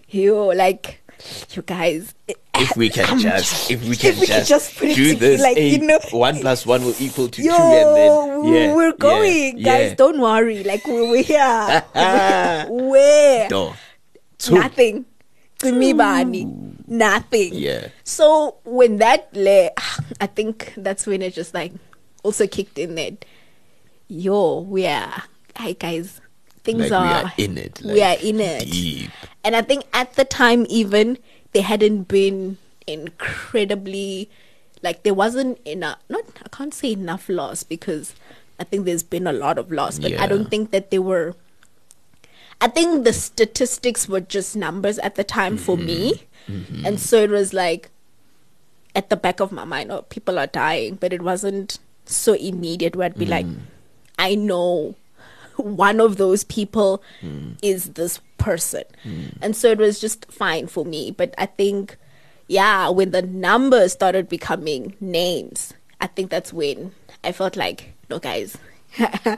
[0.10, 1.00] yo, like,
[1.52, 2.14] you guys,
[2.64, 5.58] If we can just, if we can we can just, just put do this, like,
[5.58, 8.12] eh, you know- one plus one will equal to Yo, two, and then
[8.54, 9.90] yeah, we're yeah, going, guys.
[9.90, 9.96] yeah.
[9.96, 10.64] Don't worry.
[10.64, 11.84] Like we we're here.
[12.70, 13.50] Where.
[14.50, 15.06] Nothing.
[15.60, 16.44] To me, Bani,
[16.88, 17.54] nothing.
[17.54, 17.88] Yeah.
[18.04, 19.72] So when that le,
[20.20, 21.72] I think that's when it just like
[22.24, 23.24] also kicked in that.
[24.10, 25.24] Yo, we are.
[25.56, 26.20] Hi guys,
[26.64, 27.24] things Like we are.
[27.26, 27.82] are in it.
[27.86, 28.70] we are in it.
[28.70, 29.12] Deep.
[29.46, 31.18] And I think at the time, even
[31.54, 34.30] there hadn't been incredibly,
[34.82, 36.00] like there wasn't enough.
[36.10, 38.16] Not I can't say enough loss because
[38.60, 41.36] I think there's been a lot of loss, but I don't think that there were.
[42.62, 46.86] I think the statistics were just numbers at the time for me, Mm-hmm.
[46.86, 47.90] and so it was like
[48.96, 52.96] at the back of my mind, oh, people are dying, but it wasn't so immediate
[52.98, 53.60] where I'd be like, Mm.
[54.20, 54.96] I know
[55.58, 57.58] one of those people Mm.
[57.62, 58.84] is this person.
[59.42, 61.12] And so it was just fine for me.
[61.12, 61.96] But I think,
[62.48, 66.92] yeah, when the numbers started becoming names, I think that's when
[67.24, 68.58] I felt like, no, guys.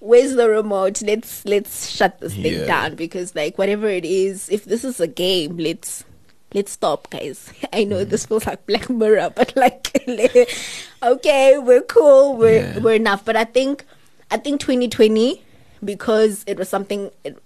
[0.00, 1.02] Where's the remote?
[1.02, 2.64] Let's let's shut this thing Yeah.
[2.66, 6.04] down because like whatever it is, if this is a game, let's
[6.54, 7.52] let's stop, guys.
[7.72, 9.92] I know this feels like Black Mirror, but like,
[11.02, 12.78] okay, we're cool, we're Yeah.
[12.80, 13.24] we're enough.
[13.24, 13.84] But I think,
[14.30, 15.42] I think 2020,
[15.84, 17.38] because it was something it,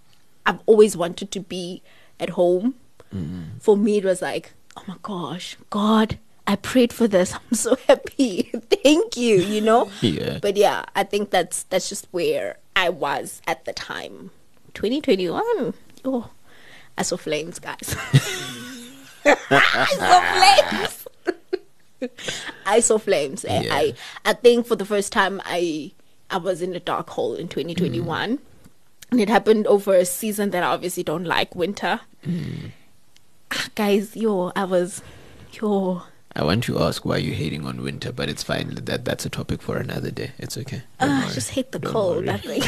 [0.46, 1.82] I've always wanted to be
[2.20, 2.74] at home.
[3.14, 3.58] Mm-hmm.
[3.60, 7.34] For me, it was like, oh my gosh, God, I prayed for this.
[7.50, 8.42] I'm so happy.
[8.82, 9.36] Thank you.
[9.36, 9.90] You know.
[10.00, 10.38] Yeah.
[10.40, 14.30] But yeah, I think that's that's just where I was at the time.
[14.74, 15.74] 2021.
[16.04, 16.30] Oh,
[16.98, 17.96] I saw flames, guys.
[19.24, 20.20] I saw
[20.70, 21.06] flames.
[22.66, 23.44] I saw flames.
[23.48, 23.62] Yeah.
[23.70, 23.94] I
[24.24, 25.92] I think for the first time I
[26.34, 28.38] I was in a dark hole in 2021.
[29.10, 32.00] And it happened over a season that I obviously don't like, winter.
[33.52, 35.00] Ah, guys, yo, I was
[35.52, 36.02] yo
[36.36, 38.74] I want to ask why you're hating on winter, but it's fine.
[38.74, 40.32] That that's a topic for another day.
[40.38, 40.82] It's okay.
[40.98, 42.26] Don't Ah, I just hate the Don't cold.
[42.26, 42.30] worry.
[42.30, 42.64] I think.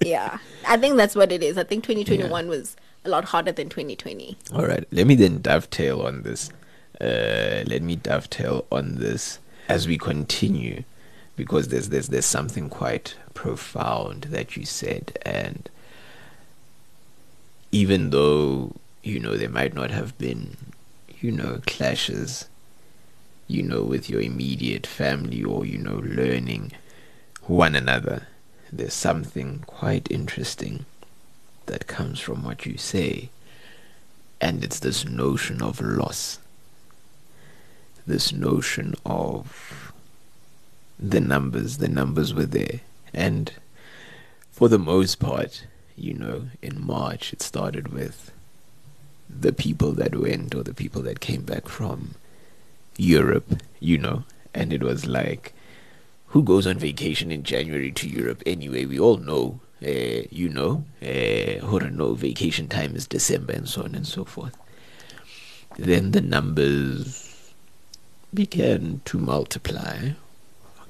[0.04, 0.36] yeah,
[0.68, 1.56] I think that's what it is.
[1.56, 4.36] I think 2021 was a lot harder than 2020.
[4.54, 6.50] All right, let me then dovetail on this.
[7.00, 9.38] Uh, let me dovetail on this
[9.70, 10.84] as we continue,
[11.36, 15.68] because there's there's there's something quite profound that you said, and
[17.70, 20.56] even though you know there might not have been,
[21.20, 22.48] you know, clashes,
[23.48, 26.72] you know, with your immediate family or you know, learning
[27.46, 28.28] one another,
[28.72, 30.84] there's something quite interesting
[31.66, 33.30] that comes from what you say.
[34.40, 36.38] And it's this notion of loss.
[38.06, 39.81] This notion of
[41.10, 42.80] the numbers the numbers were there
[43.12, 43.52] and
[44.50, 48.30] for the most part you know in march it started with
[49.28, 52.14] the people that went or the people that came back from
[52.96, 55.54] europe you know and it was like
[56.32, 58.86] who goes on vacation in January to Europe anyway?
[58.86, 63.82] We all know, uh, you know, who don't know vacation time is December and so
[63.82, 64.56] on and so forth.
[65.76, 67.52] Then the numbers
[68.32, 70.12] began to multiply.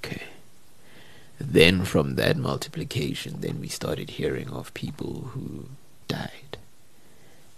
[0.05, 0.23] Okay.
[1.41, 5.69] Then from that multiplication, then we started hearing of people who
[6.09, 6.59] died.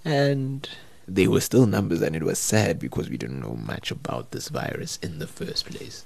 [0.05, 0.69] And
[1.07, 4.49] they were still numbers, and it was sad because we didn't know much about this
[4.49, 6.05] virus in the first place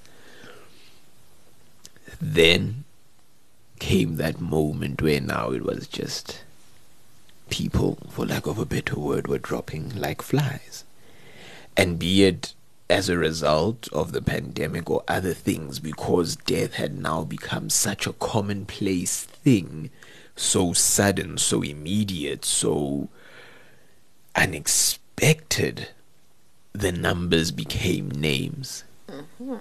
[2.21, 2.83] then
[3.79, 6.41] came that moment where now it was just
[7.49, 10.83] people, for lack of a better word, were dropping like flies.
[11.77, 12.53] And be it
[12.89, 18.07] as a result of the pandemic or other things, because death had now become such
[18.07, 19.91] a commonplace thing,
[20.35, 23.09] so sudden, so immediate, so
[24.35, 25.89] unexpected,
[26.73, 28.83] the numbers became names.
[29.07, 29.57] Mm-hmm.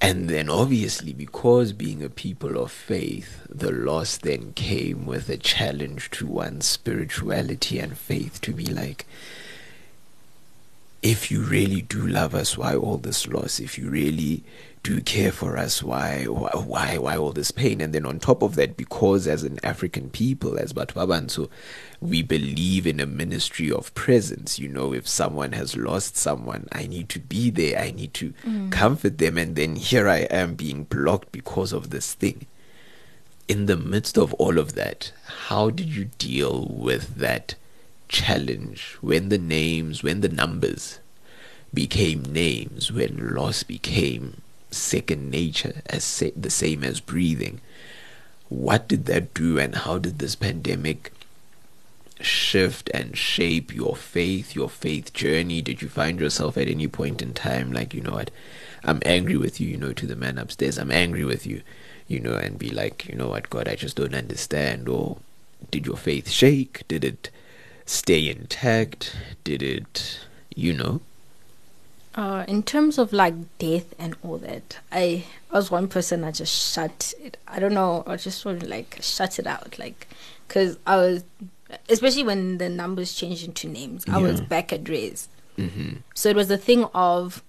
[0.00, 5.38] And then, obviously, because being a people of faith, the loss then came with a
[5.38, 9.06] challenge to one's spirituality and faith to be like,
[11.06, 13.60] if you really do love us, why all this loss?
[13.60, 14.42] If you really
[14.82, 17.80] do care for us, why, why, why, all this pain?
[17.80, 21.48] And then on top of that, because as an African people, as Batwabantu,
[22.00, 24.58] we believe in a ministry of presence.
[24.58, 27.78] You know, if someone has lost someone, I need to be there.
[27.78, 28.72] I need to mm.
[28.72, 29.38] comfort them.
[29.38, 32.46] And then here I am being blocked because of this thing.
[33.46, 35.12] In the midst of all of that,
[35.48, 37.54] how did you deal with that
[38.08, 40.98] challenge when the names, when the numbers
[41.72, 44.40] became names, when loss became
[44.70, 47.60] second nature, as sa- the same as breathing?
[48.48, 51.12] What did that do, and how did this pandemic
[52.20, 55.60] shift and shape your faith, your faith journey?
[55.60, 58.30] Did you find yourself at any point in time like, you know what,
[58.84, 61.62] I'm angry with you, you know, to the man upstairs, I'm angry with you,
[62.06, 64.88] you know, and be like, you know what, God, I just don't understand?
[64.88, 65.18] Or
[65.70, 66.86] did your faith shake?
[66.86, 67.30] Did it
[67.86, 69.16] stay intact?
[69.44, 70.20] Did it,
[70.54, 71.00] you know?
[72.14, 76.24] Uh, in terms of like death and all that, I, I was one person.
[76.24, 77.36] I just shut it.
[77.46, 78.04] I don't know.
[78.06, 80.08] I just want to like shut it out, like,
[80.48, 81.24] cause I was,
[81.90, 84.04] especially when the numbers changed into names.
[84.08, 85.94] I was back at Mm-hmm.
[86.12, 87.42] so it was a thing of,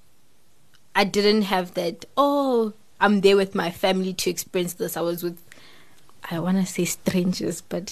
[0.95, 2.05] I didn't have that.
[2.15, 2.71] Oh,
[3.01, 4.95] I'm there with my family to experience this.
[4.97, 5.41] I was with.
[6.29, 7.89] I want to say strangers, but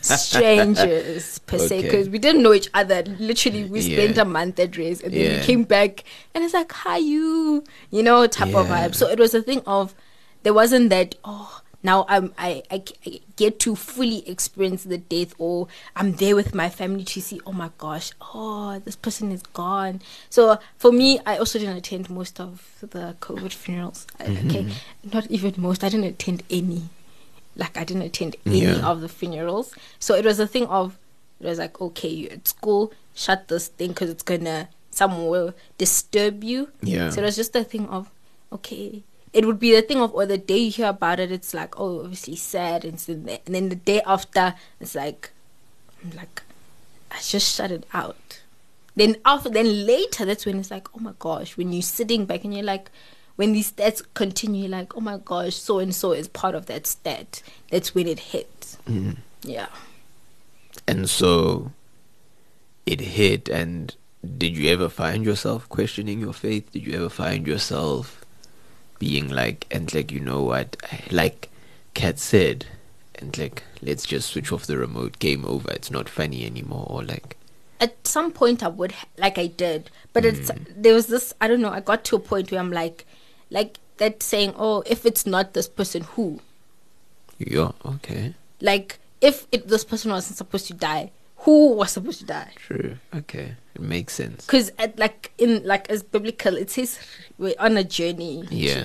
[0.00, 3.02] strangers per se, because we didn't know each other.
[3.18, 3.96] Literally, we Yeah.
[4.02, 5.40] spent a month at Reyes, and then Yeah.
[5.40, 8.94] we came back, and it's like, "Hi, you," you know, type of vibe.
[8.94, 9.94] So it was a thing of,
[10.42, 11.14] there wasn't that.
[11.24, 16.34] Oh, now I'm I, I I get to fully experience the death, or I'm there
[16.34, 17.40] with my family to see.
[17.46, 20.00] Oh my gosh, oh this person is gone.
[20.30, 24.06] So for me, I also didn't attend most of the COVID funerals.
[24.18, 24.66] I- Okay,
[25.12, 25.84] not even most.
[25.84, 26.88] I didn't attend any
[27.56, 28.86] like I didn't attend any Yeah.
[28.86, 29.74] of the funerals.
[29.98, 30.98] So it was a thing of
[31.40, 35.54] it was like okay, you're at school, shut this thing because it's gonna someone will
[35.78, 36.70] disturb you.
[36.82, 37.10] Yeah.
[37.10, 38.10] So it was just a thing of
[38.52, 39.02] okay.
[39.32, 41.78] It would be the thing of or the day you hear about it, it's like
[41.78, 45.30] oh obviously sad, and, so the- and then the day after it's like
[46.02, 46.42] I'm like
[47.10, 48.40] I just shut it out.
[48.94, 52.44] Then after, then later, that's when it's like, oh my gosh, when you're sitting back
[52.44, 52.90] and you're like,
[53.36, 56.86] when these stats continue, like, oh my gosh, so and so is part of that
[56.86, 57.42] stat.
[57.70, 58.78] That's when it hits.
[58.88, 59.12] Mm-hmm.
[59.42, 59.68] Yeah.
[60.88, 61.72] And so
[62.84, 63.48] it hit.
[63.48, 63.94] And
[64.38, 66.72] did you ever find yourself questioning your faith?
[66.72, 68.24] Did you ever find yourself
[68.98, 70.76] being like, and like, you know what?
[71.10, 71.50] Like
[71.94, 72.66] Kat said,
[73.16, 75.70] and like, let's just switch off the remote, game over.
[75.72, 76.86] It's not funny anymore.
[76.88, 77.36] Or like,
[77.80, 80.64] at some point I would like I did, but it's Mm.
[80.76, 81.70] there was this I don't know.
[81.70, 83.06] I got to a point where I'm like,
[83.56, 86.40] like that saying, oh, if it's not this person, who?
[87.38, 88.34] Yeah, okay.
[88.60, 92.50] Like if it, this person wasn't supposed to die, who was supposed to die?
[92.56, 92.96] True.
[93.14, 93.54] Okay.
[93.74, 94.46] It makes sense.
[94.46, 96.98] Because like in like as biblical, it says
[97.38, 98.44] we're on a journey.
[98.50, 98.84] Yeah.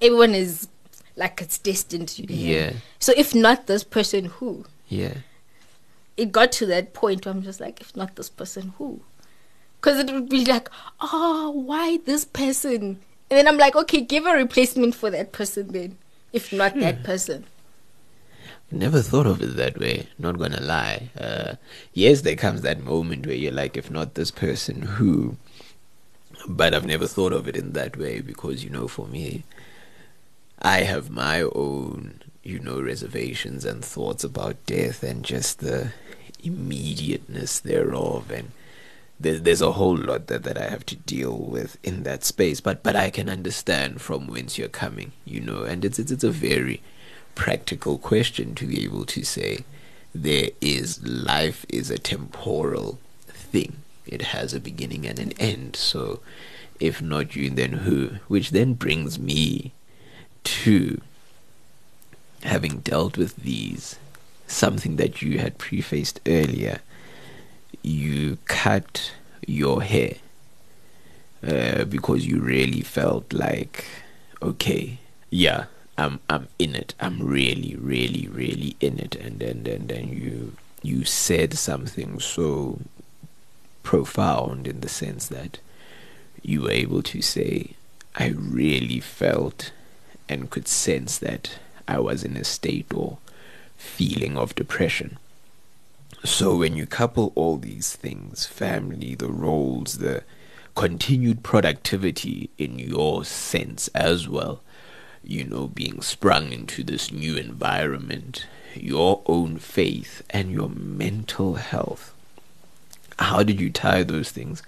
[0.00, 0.68] everyone is
[1.16, 2.34] like it's destined to be.
[2.34, 2.72] Yeah.
[2.98, 4.64] So if not this person, who?
[4.88, 5.14] Yeah.
[6.16, 9.00] it got to that point where I'm just like, if not this person, who?
[9.80, 13.00] Because it would be like, oh, why this person?
[13.28, 15.98] And then I'm like, okay, give a replacement for that person then,
[16.32, 17.44] if not that person.
[18.70, 20.08] Never thought of it that way.
[20.18, 21.10] Not gonna lie.
[21.18, 21.54] Uh,
[21.92, 25.36] yes, there comes that moment where you're like, if not this person, who?
[26.48, 29.44] But I've never thought of it in that way because you know, for me,
[30.60, 35.92] I have my own, you know, reservations and thoughts about death and just the
[36.42, 38.50] immediateness thereof, and
[39.18, 42.60] there's there's a whole lot that, that I have to deal with in that space.
[42.60, 46.24] But but I can understand from whence you're coming, you know, and it's it's, it's
[46.24, 46.82] a very
[47.34, 49.64] practical question to be able to say
[50.14, 53.76] there is life is a temporal thing.
[54.06, 55.76] It has a beginning and an end.
[55.76, 56.20] So
[56.80, 58.16] if not you then who?
[58.28, 59.72] Which then brings me
[60.44, 61.00] to
[62.42, 63.98] having dealt with these
[64.46, 66.80] something that you had prefaced earlier.
[67.86, 69.12] You cut
[69.46, 70.16] your hair
[71.46, 73.84] uh, because you really felt like,
[74.42, 74.98] okay,
[75.30, 75.66] yeah,
[75.96, 76.94] I'm I'm in it.
[76.98, 79.14] I'm really, really, really in it.
[79.14, 82.80] And then then then you you said something so
[83.84, 85.60] profound in the sense that
[86.42, 87.76] you were able to say,
[88.16, 89.70] I really felt
[90.28, 93.18] and could sense that I was in a state or
[93.76, 95.18] feeling of depression.
[96.24, 100.24] So when you couple all these things, family, the roles, the
[100.74, 104.60] continued productivity in your sense as well,
[105.22, 112.14] you know, being sprung into this new environment, your own faith, and your mental health.
[113.18, 114.62] How did you tie those things?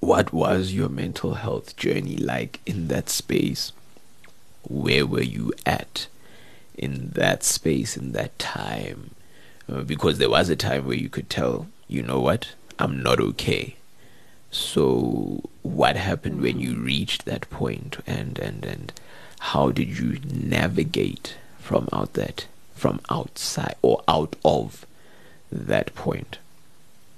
[0.00, 3.72] What was your mental health journey like in that space?
[4.68, 6.06] Where were you at
[6.76, 9.12] in that space, in that time?
[9.70, 12.48] Uh, because there was a time where you could tell, you know what,
[12.78, 13.76] I'm not okay.
[14.50, 18.92] So, what happened when you reached that point, and and and
[19.40, 24.86] how did you navigate from out that, from outside or out of
[25.50, 26.38] that point?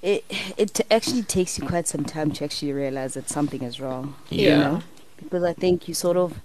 [0.02, 0.24] It
[0.56, 4.14] it actually takes you quite some time to actually realize that something is wrong.
[4.30, 4.56] you Yeah.
[4.56, 4.82] know?
[5.22, 6.38] because I think you sort of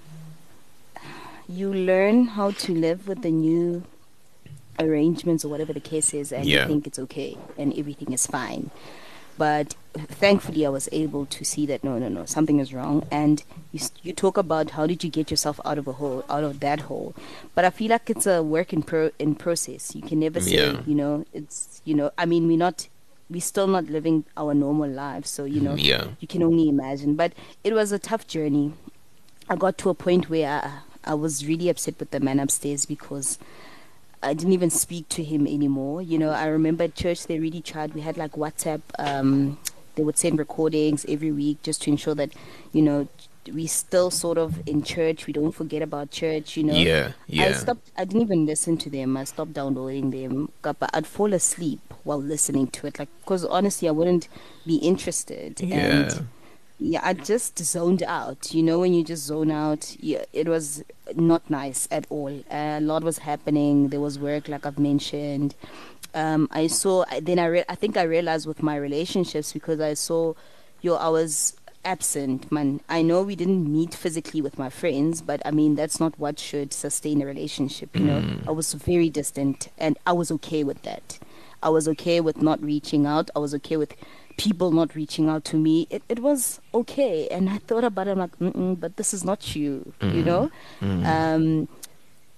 [1.48, 3.84] you learn how to live with the new
[4.80, 6.62] arrangements or whatever the case is, and Yeah.
[6.64, 8.72] you think it's okay and everything is fine.
[9.36, 13.04] But thankfully, I was able to see that no, no, no, something is wrong.
[13.10, 16.44] And you you talk about how did you get yourself out of a hole, out
[16.44, 17.16] of that hole.
[17.56, 19.96] But I feel like it's a work in pro in process.
[19.96, 20.82] You can never say, Yeah.
[20.86, 22.12] you know, it's you know.
[22.16, 22.88] I mean, we're not,
[23.28, 25.32] we're still not living our normal lives.
[25.32, 26.10] So you know, Yeah.
[26.20, 27.16] you can only imagine.
[27.16, 28.74] But it was a tough journey.
[29.50, 30.48] I got to a point where
[31.06, 33.40] I, I was really upset with the man upstairs because
[34.24, 36.02] I didn't even speak to him anymore.
[36.02, 37.94] You know, I remember at church they really tried.
[37.94, 38.82] We had like WhatsApp.
[38.98, 39.58] Um,
[39.96, 42.32] they would send recordings every week just to ensure that,
[42.72, 43.08] you know,
[43.52, 45.28] we still sort of in church.
[45.28, 46.56] We don't forget about church.
[46.58, 46.74] You know.
[46.74, 47.46] Yeah, Yeah.
[47.46, 47.92] I stopped.
[47.98, 49.18] I didn't even listen to them.
[49.18, 50.52] I stopped downloading them.
[50.62, 54.28] But I'd fall asleep while listening to it, like because honestly, I wouldn't
[54.66, 55.60] be interested.
[55.62, 55.76] Yeah.
[55.76, 56.28] And
[56.84, 58.54] yeah, I just zoned out.
[58.54, 60.84] You know, when you just zone out, yeah, it was
[61.16, 62.44] not nice at all.
[62.52, 63.88] a lot was happening.
[63.88, 65.56] There was work, like I've mentioned.
[66.14, 67.06] Um, I saw.
[67.22, 70.34] Then I, re- I think I realized with my relationships because I saw,
[70.82, 71.56] yo, I was
[71.86, 72.82] absent, man.
[72.90, 76.38] I know we didn't meet physically with my friends, but I mean that's not what
[76.38, 77.96] should sustain a relationship.
[77.96, 81.18] You know, I was very distant, and I was okay with that.
[81.62, 83.30] I was okay with not reaching out.
[83.36, 83.96] I was okay with
[84.38, 85.88] people not reaching out to me.
[85.90, 88.12] It it was okay, and I thought about it.
[88.12, 89.94] I'm like, but this is not you.
[90.02, 90.52] You know.
[90.82, 91.68] Um,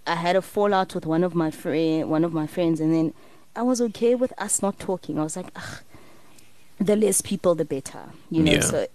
[0.07, 3.13] I had a fallout with one of my friend, one of my friends, and then
[3.55, 5.17] I was okay with us not talking.
[5.19, 5.79] I was like, Ugh,
[6.79, 8.03] the less people, the better.
[8.29, 8.51] You know.
[8.51, 8.59] Yeah.
[8.61, 8.87] So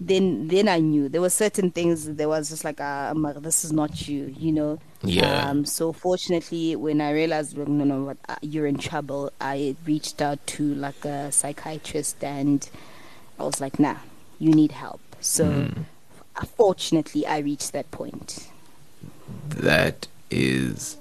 [0.00, 2.06] then then I knew there were certain things.
[2.06, 4.34] There was just like, like, this is not you.
[4.38, 4.78] You know.
[5.02, 5.48] Yeah.
[5.48, 10.22] Um, so fortunately, when I realized, no, no, what, uh, you're in trouble, I reached
[10.22, 12.68] out to like a psychiatrist, and
[13.38, 13.96] I was like, nah,
[14.38, 15.00] you need help.
[15.20, 15.68] So
[16.36, 18.48] uh, fortunately, I reached that point.
[19.48, 20.96] that is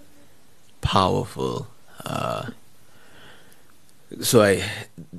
[0.82, 1.68] powerful.
[2.06, 2.52] Uh,
[4.22, 4.64] so I,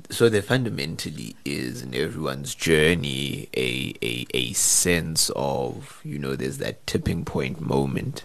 [0.09, 6.59] so there fundamentally is in everyone's journey a, a a sense of you know there's
[6.59, 8.23] that tipping point moment.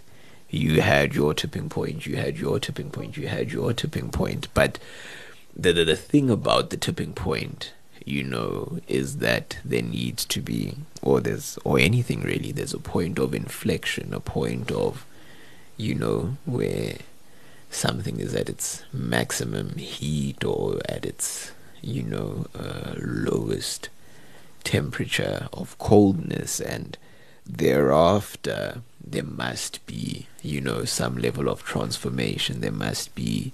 [0.49, 4.47] You had your tipping point you had your tipping point you had your tipping point.
[4.53, 4.79] But
[5.55, 7.73] the the, the thing about the tipping point
[8.05, 12.79] you know is that there needs to be or there's or anything really there's a
[12.79, 15.05] point of inflection a point of
[15.77, 16.95] you know where
[17.71, 21.51] something is at its maximum heat or at its
[21.81, 23.89] you know uh, lowest
[24.63, 26.59] temperature of coldness.
[26.59, 26.97] And
[27.45, 32.61] thereafter there must be you know some level of transformation.
[32.61, 33.53] There must be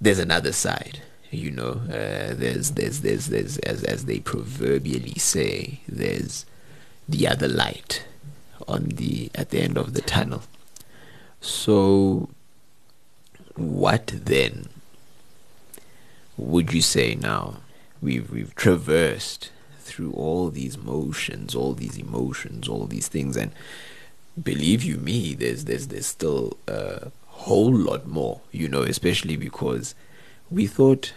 [0.00, 1.80] there's another side you know.
[1.88, 6.44] Uh, there's there's there's there's as as they proverbially say there's
[7.08, 8.04] the other light
[8.68, 10.42] on the at the end of the tunnel.
[11.40, 12.28] So
[13.60, 14.68] what then
[16.36, 17.56] would you say now?
[18.02, 19.50] We've we've traversed
[19.80, 23.50] through all these motions all these emotions all these things and
[24.40, 29.96] believe you me there's there's there's still a whole lot more you know especially because
[30.48, 31.12] we thought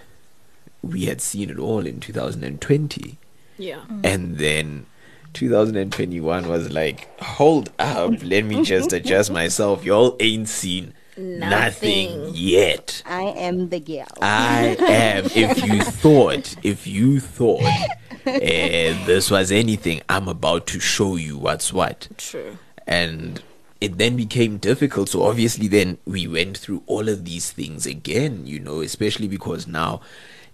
[0.81, 3.17] we had seen it all in 2020
[3.59, 3.81] Yeah.
[3.87, 4.03] Mm.
[4.03, 4.87] and then
[5.33, 9.85] 2021 was like hold up let me just adjust myself.
[9.85, 12.31] Y'all ain't seen nothing, Nothing.
[12.35, 14.07] yet I am the girl.
[14.21, 15.25] I am.
[15.25, 21.37] If you thought, if you thought uh, this was anything, I'm about to show you
[21.37, 22.07] what's what.
[22.17, 22.57] True.
[22.87, 23.41] And
[23.81, 25.09] it then became difficult.
[25.09, 29.67] So obviously, then we went through all of these things again, you know, especially because
[29.67, 30.01] now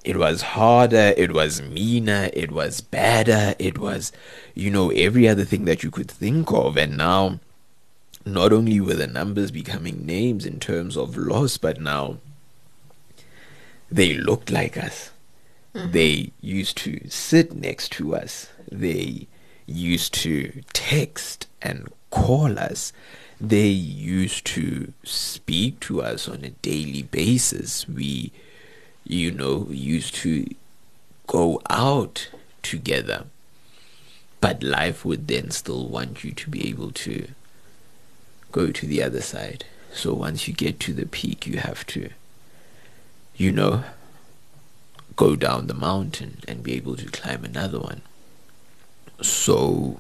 [0.04, 4.12] it was harder, it was meaner, it was badder, it was,
[4.56, 6.78] you know, every other thing that you could think of.
[6.78, 7.40] And now,
[8.26, 12.18] not only were the numbers becoming names in terms of loss, but now
[13.90, 15.12] they looked like us.
[15.74, 15.92] Mm-hmm.
[15.92, 18.50] They used to sit next to us.
[18.72, 19.28] They
[19.66, 22.92] used to text and call us.
[23.40, 27.88] They used to speak to us on a daily basis.
[27.88, 28.32] We,
[29.06, 30.48] you know, used to
[31.28, 32.30] go out
[32.62, 33.26] together.
[34.42, 37.28] But life would then still want you to be able to
[38.52, 39.66] go to the other side.
[39.94, 42.10] So once you get to the peak, you have to,
[43.36, 43.84] you know,
[45.16, 48.02] go down the mountain and be able to climb another one.
[49.22, 50.00] So,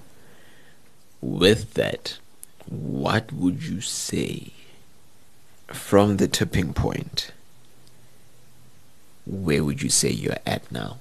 [1.19, 2.19] with that,
[2.67, 4.53] what would you say
[5.67, 7.31] from the tipping point?
[9.25, 10.99] Where would you say you're at now?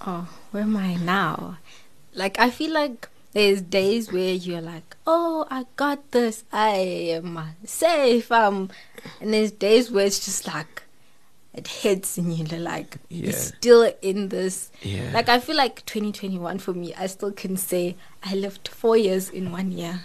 [0.00, 1.58] Oh, where am I now?
[2.14, 6.44] Like I feel like there's days where you're like, oh, I got this.
[6.52, 6.68] I
[7.16, 8.30] am safe.
[8.32, 8.70] Um,
[9.20, 10.82] and there's days where it's just like
[11.54, 13.24] it hits and you're like, Yeah.
[13.24, 14.70] you're still in this.
[14.82, 15.10] Yeah.
[15.12, 19.28] Like I feel like 2021 for me, I still can say I lived four years
[19.30, 20.00] in one year.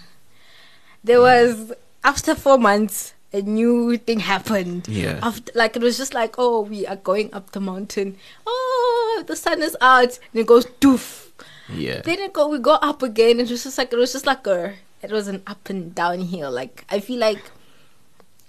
[1.03, 1.71] There was
[2.03, 3.13] after four months.
[3.35, 4.87] A new thing happened.
[4.87, 5.17] Yeah.
[5.23, 8.15] After, like it was just like, oh, we are going up the mountain.
[8.45, 11.29] Oh, the sun is out, and it goes doof.
[11.69, 12.01] Yeah.
[12.01, 13.39] Then it go, we go up again.
[13.39, 16.21] It was just like it was just like a, it was an up and down
[16.21, 16.51] hill.
[16.51, 17.51] Like I feel like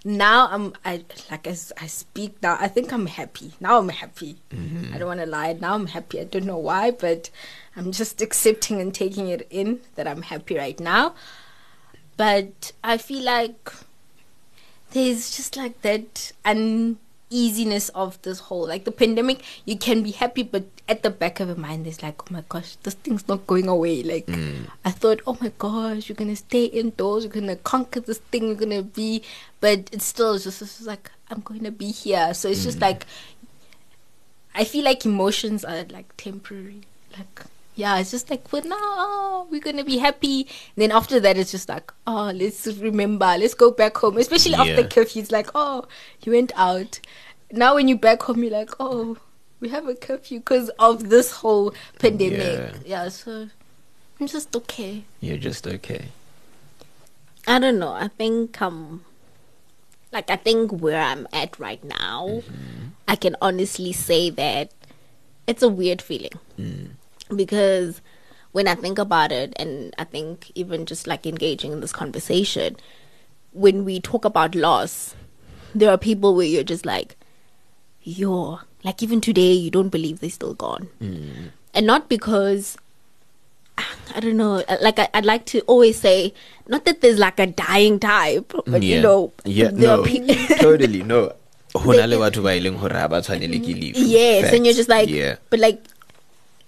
[0.05, 3.53] now I'm, I like as I speak now, I think I'm happy.
[3.61, 4.37] Now I'm happy.
[4.51, 4.95] Mm-hmm.
[4.95, 5.53] I don't want to lie.
[5.55, 6.21] Now I'm happy.
[6.21, 7.31] I don't know why, but
[7.77, 11.15] I'm just accepting and taking it in that I'm happy right now.
[12.17, 13.73] But I feel like
[14.93, 16.33] there's just like that
[17.31, 21.41] uneasiness of this whole like the pandemic you can be happy but at the back
[21.41, 24.03] of your mind there's like oh my gosh this thing's not going away.
[24.03, 24.67] Like mm.
[24.85, 28.55] i thought oh my gosh you're gonna stay indoors you're gonna conquer this thing you're
[28.57, 29.23] gonna be
[29.61, 32.35] but it's still just it's just like i'm gonna be here.
[32.35, 32.83] So it's just mm.
[32.83, 33.07] like
[34.55, 36.83] i feel like emotions are like temporary
[37.17, 40.43] like yeah, it's just like for now, oh, we're gonna be happy.
[40.43, 44.17] And then after that, it's just like, oh, let's remember, let's go back home.
[44.19, 44.87] Especially after Yeah.
[44.89, 45.85] curfew, it's like, oh,
[46.23, 47.01] you went out.
[47.53, 49.17] Now when you back home, you're like, oh,
[49.61, 52.41] we have a curfew because of this whole pandemic.
[52.41, 52.73] Yeah.
[53.05, 53.09] Yeah.
[53.09, 53.49] so
[54.21, 55.05] I'm just okay.
[55.21, 56.07] You're just okay.
[57.47, 57.93] I don't know.
[57.93, 59.05] I think um
[60.13, 62.43] like I think where I'm at right now,
[63.09, 64.71] I can honestly say that
[65.47, 66.33] it's a weird feeling.
[67.35, 68.01] Because
[68.53, 72.77] when I think about it and I think even just like engaging in this conversation,
[73.53, 75.15] when we talk about loss,
[75.75, 77.17] there are people where you're just like,
[78.03, 80.89] yo, like even today you don't believe they're still gone.
[81.75, 82.77] And not because
[84.15, 84.63] I don't know.
[84.69, 86.33] uh, Like I, I'd like to always say,
[86.69, 88.97] not that there's like a dying type, but yeah.
[88.97, 91.33] you know, yeah, no, pe- totally no.
[91.75, 93.97] Ho na le batho ba leng hore ha ba tshwanele ke leave.
[93.99, 95.35] Yes, and you're just like, yeah.
[95.51, 95.83] but like,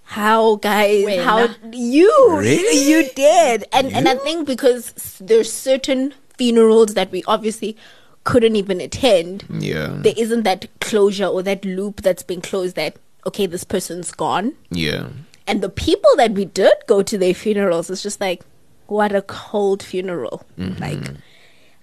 [0.06, 1.04] how guys?
[1.04, 1.24] Wena.
[1.24, 2.10] How you?
[2.30, 2.88] Really?
[2.88, 7.76] You did, and and I think because there's certain funerals that we obviously
[8.24, 9.44] couldn't even attend.
[9.50, 9.98] Yeah.
[10.00, 12.76] There isn't that closure or that loop that's been closed.
[12.76, 12.96] That
[13.26, 15.08] okay, this person's gone, yeah.
[15.46, 18.44] and the people that we did go to their funerals, it's just like,
[18.86, 20.44] what a cold funeral.
[20.58, 20.80] Mm-hmm.
[20.82, 21.16] Like,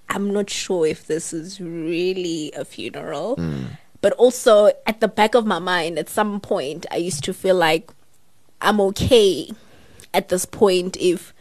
[0.09, 3.35] I'm not sure if this is really a funeral.
[3.35, 3.77] Mm.
[4.01, 7.55] But also, at the back of my mind, at some point, I used to feel
[7.55, 7.91] like
[8.63, 9.51] I'm okay
[10.13, 11.33] at this point if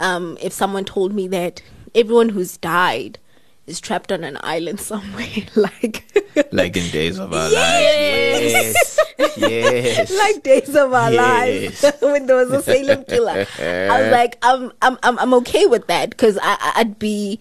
[0.00, 1.62] um, if someone told me that
[1.94, 3.18] everyone who's died
[3.66, 5.26] is trapped on an island somewhere,
[5.56, 6.04] like
[6.52, 7.54] Like in Days of Our Lives.
[7.54, 8.98] Yes.
[9.38, 10.12] Yes.
[10.18, 11.96] like days of our lives Yes.
[12.02, 13.46] when there was a Salem killer.
[13.58, 17.40] I was like, I'm, I'm, I'm, I'm okay with that because I, I- I'd be,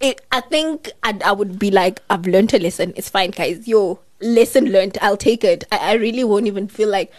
[0.00, 2.92] it, I think I'd, I would be like, I've learned a lesson.
[2.96, 3.66] It's fine, guys.
[3.66, 4.98] Yo, lesson learned.
[5.00, 5.64] I'll take it.
[5.72, 7.12] I, I really won't even feel like,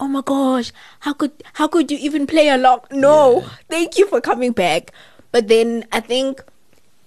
[0.00, 2.80] oh my gosh, how could, how could you even play along?
[2.90, 4.92] No, thank you for coming back.
[5.32, 6.42] But then I think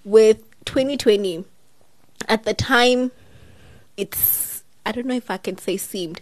[0.04, 1.44] with 2020,
[2.28, 3.10] at the time,
[3.96, 6.20] it's I don't know if I can say seemed,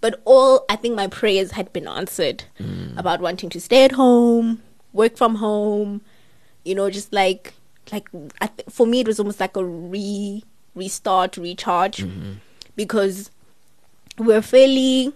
[0.00, 2.96] but all I think my prayers had been answered mm.
[2.98, 6.00] about wanting to stay at home, work from home,
[6.64, 7.54] you know, just like
[7.92, 8.08] like
[8.40, 10.44] I th- for me it was almost like a re
[10.74, 12.34] restart, recharge, mm-hmm.
[12.76, 13.30] because
[14.18, 15.12] we're fairly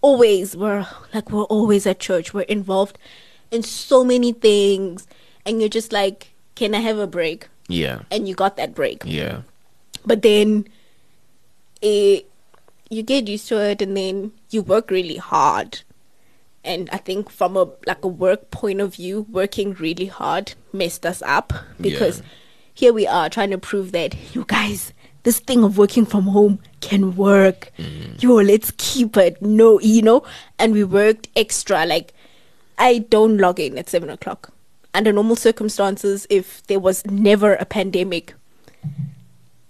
[0.00, 2.32] always we're like we're always at church.
[2.34, 2.98] We're involved
[3.50, 5.06] in so many things,
[5.46, 7.48] and you're just like, can I have a break?
[7.68, 8.00] Yeah.
[8.10, 9.42] And you got that break Yeah.
[10.06, 10.66] but then
[11.82, 12.26] it,
[12.90, 15.82] you get used to it and then you work really hard
[16.64, 21.04] and i think from a like a work point of view working really hard messed
[21.06, 22.24] us up because Yeah.
[22.74, 24.92] here we are trying to prove that you guys
[25.22, 28.22] this thing of working from home can work mm.
[28.22, 30.22] yo let's keep it no you know
[30.58, 32.12] and we worked extra like
[32.78, 34.52] i don't log in at seven o'clock
[34.94, 38.34] under normal circumstances if there was never a pandemic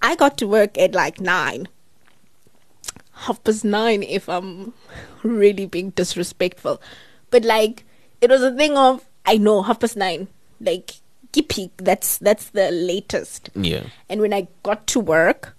[0.00, 1.68] I got to work at like nine.
[3.12, 4.74] Half past nine if I'm
[5.22, 6.80] really being disrespectful.
[7.30, 7.84] But like
[8.20, 10.28] it was a thing of I know half past nine.
[10.60, 10.94] Like
[11.32, 13.50] peak that's that's the latest.
[13.54, 13.84] Yeah.
[14.08, 15.56] And when I got to work,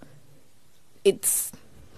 [1.04, 1.52] it's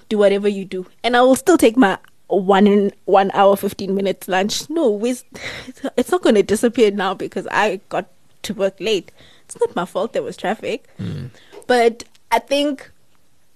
[0.09, 0.85] do whatever you do.
[1.03, 1.97] And I will still take my
[2.27, 4.69] one one hour fifteen minutes lunch.
[4.69, 5.23] No, with
[5.97, 8.07] it's not gonna disappear now because I got
[8.43, 9.11] to work late.
[9.45, 10.87] It's not my fault there was traffic.
[10.97, 11.27] Hmm.
[11.67, 12.89] But I think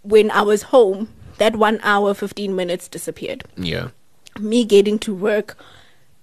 [0.01, 3.89] when I was home, that one hour fifteen minutes disappeared Yeah.
[4.39, 5.57] me getting to work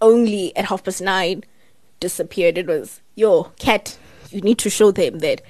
[0.01, 1.45] only at half past nine
[2.03, 2.59] disappeared.
[2.59, 3.96] It was, yo, Kat,
[4.30, 5.40] you need to show them that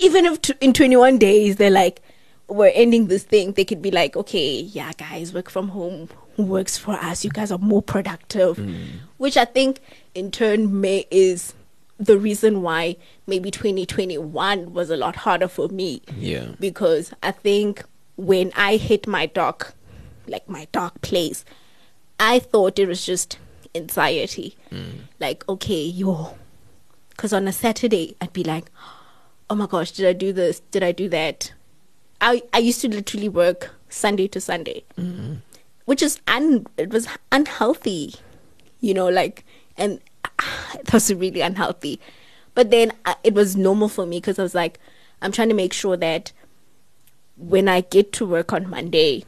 [0.00, 2.00] even if t- in 21 days they're like,
[2.48, 6.76] we're ending this thing, they could be like, okay, yeah, guys, work from home works
[6.78, 7.24] for us.
[7.24, 8.56] You guys are more productive.
[8.56, 8.86] Mm.
[9.18, 9.80] Which I think
[10.14, 11.54] in turn may is
[11.98, 12.96] the reason why
[13.26, 16.46] maybe 2021 was a lot harder for me Yeah.
[16.58, 17.84] because I think
[18.16, 19.74] when I hit my dark,
[20.26, 21.44] like my dark place,
[22.18, 23.38] I thought it was just
[23.74, 24.56] anxiety.
[25.20, 26.36] Like, okay, yo.
[27.10, 28.70] Because on a Saturday, I'd be like,
[29.50, 30.60] oh my gosh, did I do this?
[30.70, 31.52] Did I do that?
[32.20, 34.84] I, I used to literally work Sunday to Sunday,
[35.84, 38.14] which is un, it was unhealthy,
[38.80, 39.44] you know, like,
[39.76, 40.00] and
[40.74, 42.00] it was really unhealthy.
[42.54, 44.78] But then uh, it was normal for me because I was like,
[45.20, 46.32] I'm trying to make sure that
[47.36, 49.24] when I get to work on Monday,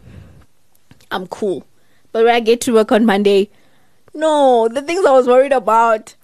[1.11, 1.67] I'm cool.
[2.13, 3.51] But when I get to work on Monday,
[4.15, 6.15] no, the things I was worried about,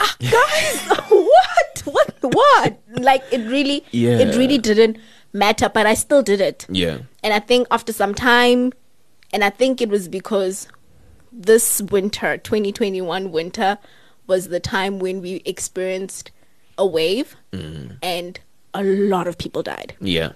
[0.00, 2.78] ah, guys, what, what, what?
[2.90, 4.18] Like it really, Yeah.
[4.18, 4.98] it really didn't
[5.32, 5.68] matter.
[5.68, 6.66] But I still did it.
[6.68, 6.98] Yeah.
[7.22, 8.72] And I think after some time,
[9.32, 10.68] and I think it was because
[11.32, 13.78] this winter, 2021 winter,
[14.26, 16.30] was the time when we experienced
[16.78, 18.38] a wave and
[18.74, 19.94] a lot of people died.
[20.00, 20.32] Yeah.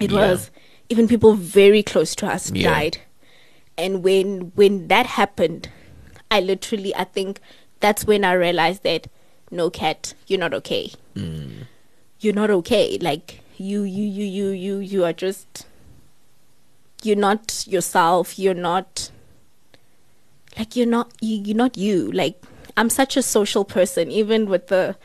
[0.00, 0.30] It Yeah.
[0.30, 0.50] was
[0.88, 2.70] even people very close to us Yeah.
[2.70, 2.98] died.
[3.78, 5.68] And when when that happened,
[6.32, 7.40] I literally I think
[7.80, 9.08] that's when I realized that
[9.50, 10.92] no Kat, you're not okay.
[11.14, 11.66] Mm.
[12.20, 12.98] You're not okay.
[13.00, 15.66] Like you you you you you you are just
[17.02, 18.38] you're not yourself.
[18.38, 19.10] You're not
[20.58, 22.10] like you're not you, you're not you.
[22.12, 22.42] Like
[22.76, 24.96] I'm such a social person even with the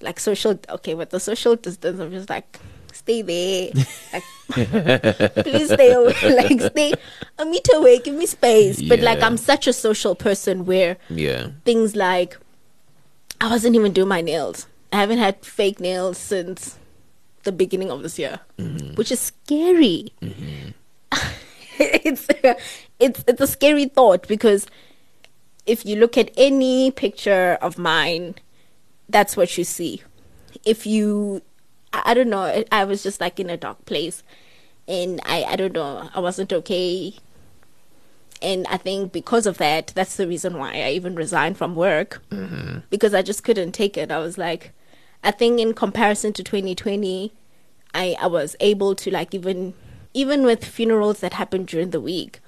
[0.00, 2.60] like social okay with the social distance i'm just like
[3.08, 3.72] stay there
[4.12, 6.92] like please stay away like stay
[7.38, 11.48] a meter away give me space but like i'm such a social person where Yeah.
[11.64, 12.36] things like
[13.40, 16.78] i wasn't even doing my nails i haven't had fake nails since
[17.48, 18.94] the beginning of this year, mm-hmm.
[18.94, 20.12] which is scary.
[20.20, 20.70] Mm-hmm.
[21.78, 22.26] it's
[23.00, 24.66] it's it's a scary thought because
[25.64, 28.34] if you look at any picture of mine,
[29.08, 30.02] that's what you see.
[30.64, 31.40] If you,
[31.92, 34.22] I I don't know, I- I was just like in a dark place,
[34.86, 37.14] and I I don't know, I wasn't okay.
[38.40, 42.22] And I think because of that, that's the reason why I even resigned from work
[42.30, 42.78] mm-hmm.
[42.88, 44.12] because I just couldn't take it.
[44.12, 44.72] I was like,
[45.24, 47.32] I think in comparison to 2020,
[47.94, 49.74] I I was able to like even
[50.14, 52.40] even with funerals that happened during the week,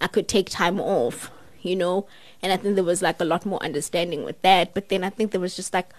[0.00, 1.30] I could take time off,
[1.62, 2.06] you know.
[2.42, 4.74] And I think there was like a lot more understanding with that.
[4.74, 5.90] But then I think there was just like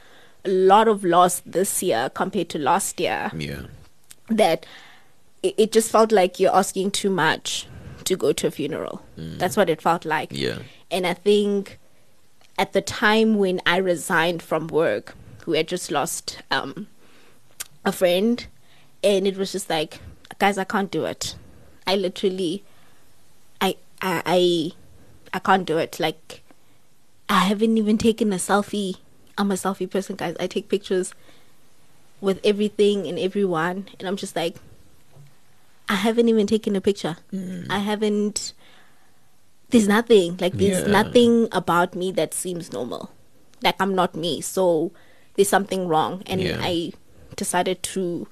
[0.48, 3.64] a lot of loss this year compared to last year Yeah.
[4.30, 4.66] that
[5.44, 7.68] it, it just felt like you're asking too much
[8.06, 9.02] to go to a funeral.
[9.18, 10.30] That's what it felt like.
[10.32, 10.60] Yeah.
[10.90, 11.78] And I think
[12.58, 16.88] at the time when I resigned from work, we had just lost um,
[17.86, 18.46] a friend,
[19.04, 20.00] and it was just like,
[20.40, 21.36] guys, I can't do it.
[21.86, 22.64] I literally,
[23.62, 24.72] I, I, I,
[25.34, 26.00] I can't do it.
[26.00, 26.42] Like,
[27.30, 28.98] I haven't even taken a selfie.
[29.38, 30.36] I'm a selfie person, guys.
[30.40, 31.14] I take pictures
[32.22, 34.56] with everything and everyone, and I'm just like,
[35.90, 37.18] I haven't even taken a picture.
[37.32, 37.68] Mm.
[37.70, 38.54] I haven't.
[39.70, 40.92] There's nothing like there's Yeah.
[41.04, 43.12] nothing about me that seems normal.
[43.62, 44.92] Like I'm not me, so
[45.36, 46.60] there's something wrong, and Yeah.
[46.62, 46.94] I
[47.36, 48.28] decided to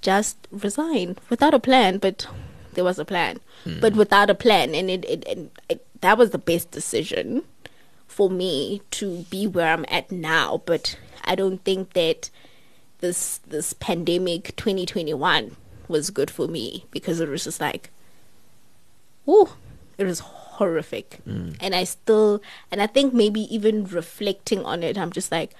[0.00, 1.98] just resign without a plan.
[1.98, 2.26] But
[2.74, 3.80] there was a plan, hmm.
[3.80, 7.42] but without a plan, and it, it, it, it that was the best decision
[8.12, 10.62] for me to be where I'm at now.
[10.66, 12.30] But I don't think that
[13.00, 15.56] this this pandemic 2021
[15.88, 17.90] was good for me because it was just like,
[19.26, 19.56] oh,
[19.98, 21.56] it was horrific, mm.
[21.60, 25.54] and I still and I think maybe even reflecting on it, I'm just like,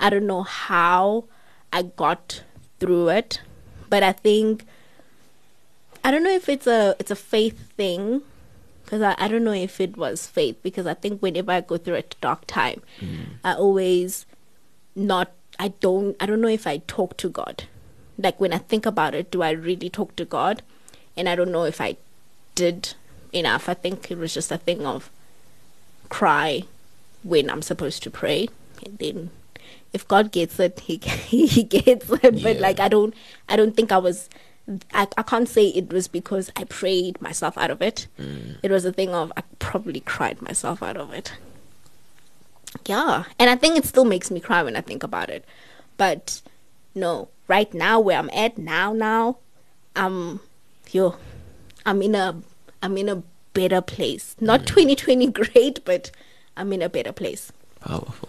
[0.00, 1.24] I don't know how
[1.72, 2.42] I got
[2.80, 3.40] through it,
[3.88, 4.64] but I think
[6.02, 8.22] I don't know if it's a it's a faith thing
[8.92, 11.78] because I, I don't know if it was faith because I think whenever I go
[11.78, 13.24] through a dark time, mm.
[13.42, 14.26] I always
[14.94, 17.64] not I don't I don't know if I talk to God.
[18.18, 20.60] Like when I think about it, do I really talk to God?
[21.16, 21.96] And I don't know if I
[22.54, 22.92] did
[23.32, 23.66] enough.
[23.66, 25.08] I think it was just a thing of
[26.10, 26.64] cry
[27.22, 28.50] when I'm supposed to pray,
[28.84, 29.30] and then
[29.94, 30.98] if God gets it, he
[31.46, 32.42] he gets it.
[32.42, 32.60] But Yeah.
[32.60, 33.14] like I don't
[33.48, 34.28] I don't think I was.
[34.94, 38.06] I, I can't say it was because I prayed myself out of it.
[38.62, 41.32] It was a thing of I probably cried myself out of it.
[42.86, 45.44] Yeah, and I think it still makes me cry when I think about it.
[45.96, 46.40] But
[46.94, 49.38] no, right now where I'm at now, now,
[49.96, 50.40] um,
[50.90, 51.16] yo,
[51.84, 52.36] I'm in a,
[52.82, 54.36] I'm in a better place.
[54.40, 56.10] Not 2020 great, but
[56.56, 57.52] I'm in a better place.
[57.80, 58.28] Powerful.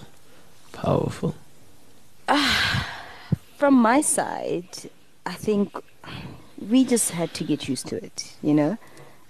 [0.71, 1.35] Powerful.
[3.57, 4.67] From my side,
[5.25, 5.73] I think
[6.69, 8.77] we just had to get used to it, you know?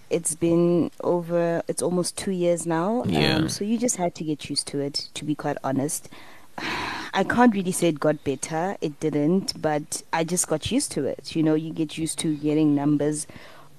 [0.09, 3.03] It's been over, it's almost two years now.
[3.05, 3.35] Yeah.
[3.37, 6.09] Um, so you just had to get used to it, to be quite honest.
[7.15, 8.75] I can't really say it got better.
[8.81, 11.35] It didn't, but I just got used to it.
[11.35, 13.25] You know, you get used to getting numbers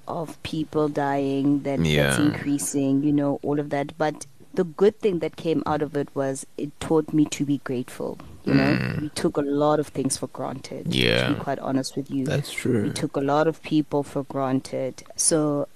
[0.09, 2.21] of people dying that that's Yeah.
[2.21, 3.97] increasing, you know, all of that.
[3.97, 7.59] But the good thing that came out of it was it taught me to be
[7.65, 8.19] grateful.
[8.45, 10.95] You know, we took a lot of things for granted.
[10.95, 11.03] Yeah.
[11.03, 11.33] To Yeah.
[11.33, 12.27] be quite honest with you.
[12.27, 12.83] That's true.
[12.85, 15.03] We took a lot of people for granted.
[15.17, 15.67] So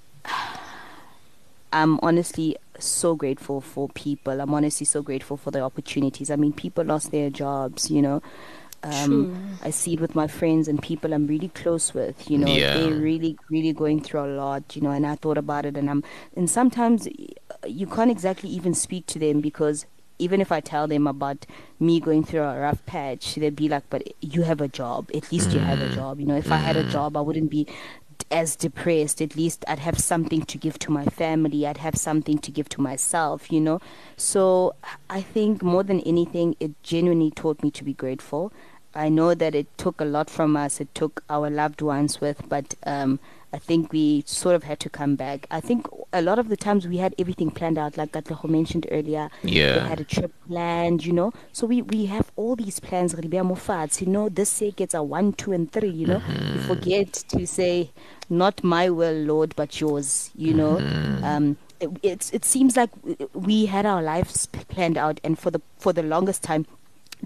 [1.73, 4.41] I'm honestly so grateful for people.
[4.41, 6.31] I'm honestly so grateful for the opportunities.
[6.31, 8.23] I mean, people lost their jobs, you know.
[8.85, 12.55] Um, I see it with my friends and people I'm really close with, you know.
[12.55, 12.75] Yeah.
[12.79, 15.91] They're really, really going through a lot, you know, and I thought about it and
[15.91, 16.05] I'm,
[16.37, 17.09] and sometimes
[17.67, 19.85] you can't exactly even speak to them because
[20.19, 21.47] even if I tell them about
[21.79, 25.11] me going through a rough patch, they'd be like, but you have a job.
[25.15, 26.21] At least you have a job.
[26.21, 27.67] You know, if I had a job, I wouldn't be
[28.31, 29.23] as depressed.
[29.23, 31.67] At least i'd have something to give to my family.
[31.67, 33.81] I'd have something to give to myself you know?
[34.17, 34.75] So
[35.09, 38.53] i think more than anything it genuinely taught me to be grateful.
[38.95, 40.81] I know that it took a lot from us.
[40.81, 43.21] It took our loved ones with but um
[43.53, 45.47] I think we sort of had to come back.
[45.51, 48.87] I think a lot of the times we had everything planned out, like Katleho mentioned
[48.91, 49.31] earlier.
[49.43, 49.83] Yeah.
[49.83, 51.33] We had a trip planned, you know.
[51.53, 55.53] So we, we have all these plans, you know, this year gets a one, two,
[55.53, 56.23] and three, you know.
[56.55, 57.91] We forget to say,
[58.31, 60.79] not my will, Lord, but yours, you know.
[61.23, 62.91] Um, it, it's, it seems like
[63.35, 66.67] we had our lives planned out, and for the for the longest time,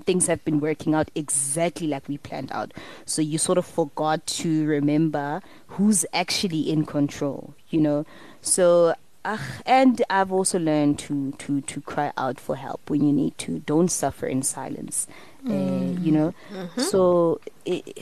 [0.04, 2.72] things have been working out exactly like we planned out.
[3.04, 8.06] So you sort of forgot to remember who's actually in control, you know.
[8.40, 13.12] So uh, and I've also learned to, to, to cry out for help when you
[13.12, 13.60] need to.
[13.60, 15.06] Don't suffer in silence.
[15.48, 15.52] Uh,
[16.00, 16.34] you know,
[16.76, 17.98] so it,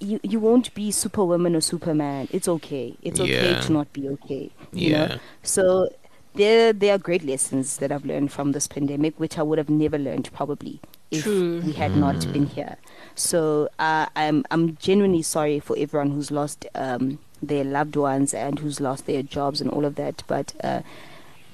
[0.00, 2.28] you you won't be superwoman or superman.
[2.30, 2.96] It's okay.
[3.02, 3.60] It's okay Yeah.
[3.60, 4.50] to not be okay.
[4.72, 5.06] You Yeah.
[5.06, 5.88] know, so
[6.34, 9.68] there there are great lessons that I've learned from this pandemic, which I would have
[9.68, 10.80] never learned probably
[11.12, 11.60] if True.
[11.60, 12.76] we had not been here.
[13.14, 18.58] So uh, I'm I'm genuinely sorry for everyone who's lost um, their loved ones and
[18.58, 20.24] who's lost their jobs and all of that.
[20.26, 20.80] But uh,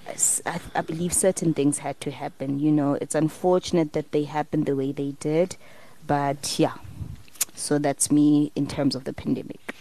[0.06, 2.61] s- I, I believe certain things had to happen.
[2.61, 5.56] You know, it's unfortunate that they happened the way they did,
[6.06, 6.74] but yeah.
[7.54, 9.74] So that's me in terms of the pandemic.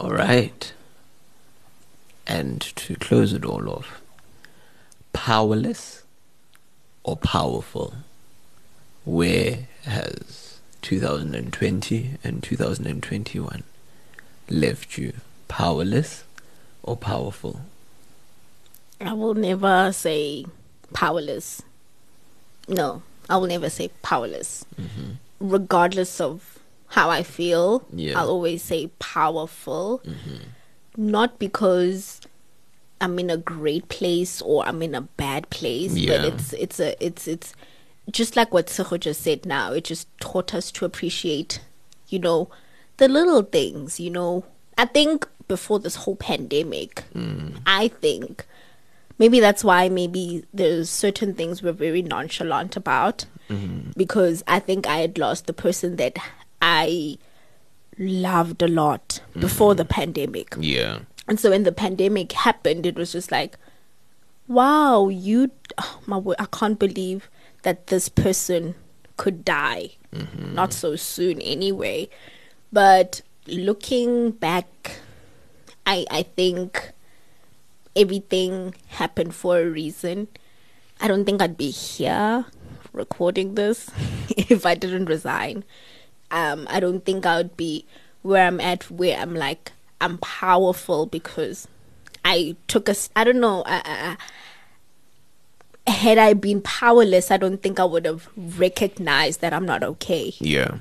[0.00, 0.72] All right.
[2.26, 4.00] And to close it all off,
[5.12, 6.02] powerless
[7.04, 7.94] or powerful?
[9.06, 13.62] Where has 2020 and 2021
[14.50, 15.12] left you?
[15.48, 16.24] Powerless
[16.82, 17.60] or powerful?
[19.00, 20.44] I will never say
[20.92, 21.62] powerless.
[22.66, 24.64] No, I will never say powerless.
[24.76, 25.12] Mm-hmm.
[25.38, 28.18] Regardless of how I feel, Yeah.
[28.18, 30.00] I'll always say powerful.
[30.04, 30.42] Mm-hmm.
[30.96, 32.20] Not because
[33.00, 36.16] I'm in a great place or I'm in a bad place, Yeah.
[36.16, 37.54] but it's it's a it's it's
[38.10, 39.72] just like what Seho just said now.
[39.72, 41.60] It just taught us to appreciate,
[42.08, 42.48] you know,
[42.98, 43.98] the little things.
[44.00, 44.44] You know,
[44.78, 47.56] I think before this whole pandemic, hmm.
[47.66, 48.46] I think
[49.18, 53.90] maybe that's why maybe there's certain things we're very nonchalant about mm-hmm.
[53.96, 56.18] because I think I had lost the person that
[56.60, 57.18] I
[57.98, 59.92] loved a lot before the mm-hmm.
[59.92, 60.54] pandemic.
[60.58, 61.00] Yeah.
[61.28, 63.56] And so when the pandemic happened, it was just like,
[64.46, 67.28] wow, you, oh, my word, I can't believe
[67.66, 68.76] that this person
[69.16, 69.90] could die.
[70.38, 72.08] Not so soon, anyway.
[72.72, 75.02] But looking back,
[75.84, 76.92] I I think
[77.94, 80.28] everything happened for a reason.
[81.00, 82.46] I don't think I'd be here
[82.92, 83.90] recording this
[84.30, 85.64] if I didn't resign.
[86.30, 87.84] Um, I don't think I would be
[88.22, 91.66] where I'm at, where I'm like I'm powerful because
[92.24, 93.62] I took a, I don't know.
[93.66, 94.16] I, I-
[95.86, 100.34] had I been powerless, I don't think I would have recognized that I'm not okay.
[100.38, 100.78] Yeah.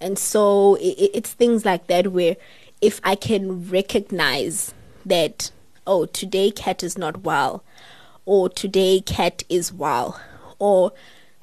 [0.00, 2.36] And so i i- it's things like that where
[2.80, 4.72] if I can recognize
[5.04, 5.50] that,
[5.86, 7.64] oh, today Kat is not well,
[8.24, 10.20] or today Kat is well,
[10.58, 10.92] or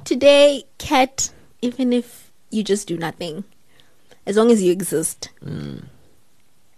[0.06, 3.44] today Kat, even if you just do nothing,
[4.26, 5.84] as long as you exist, mm.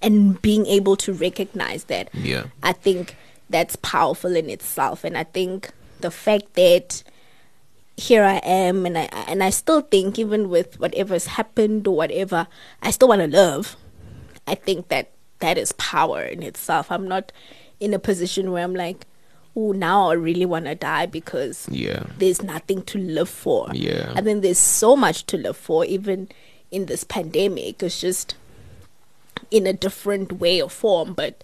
[0.01, 2.45] and being able to recognize that, Yeah.
[2.63, 3.15] I think
[3.49, 5.03] that's powerful in itself.
[5.03, 5.71] And I think
[6.05, 7.03] the fact that
[7.97, 12.45] here I am, and I and I still think, even with whatever's happened or whatever,
[12.83, 13.75] I still want to live.
[14.45, 16.91] I think that that is power in itself.
[16.91, 17.31] I'm not
[17.79, 19.07] in a position where I'm like,
[19.55, 22.03] oh, now I really want to die because Yeah.
[22.19, 23.69] there's nothing to live for.
[23.73, 24.13] Yeah.
[24.15, 26.29] I mean, there's so much to live for, even
[26.69, 27.81] in this pandemic.
[27.81, 28.35] It's just
[29.49, 31.13] in a different way or form.
[31.15, 31.43] But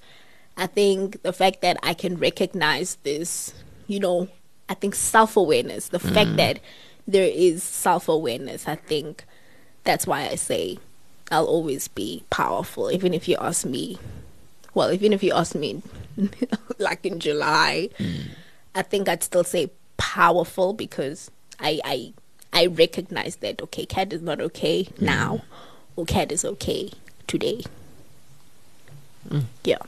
[0.57, 3.53] I think the fact that I can recognize this,
[3.88, 4.28] you know,
[4.72, 6.36] I think self awareness, the fact mm.
[6.38, 6.60] that
[7.06, 9.26] there is self awareness, I think
[9.84, 10.78] that's why I say
[11.30, 12.90] I'll always be powerful.
[12.90, 13.98] Even if you ask me,
[14.74, 15.84] well, even if you ask me
[16.78, 18.30] like in July, mm.
[18.74, 22.14] I think I'd still say powerful because I I
[22.54, 25.02] I recognize that okay, Kat is not okay mm.
[25.02, 25.42] now,
[25.98, 26.92] or Kat is okay
[27.28, 27.66] today.
[29.66, 29.80] Yeah.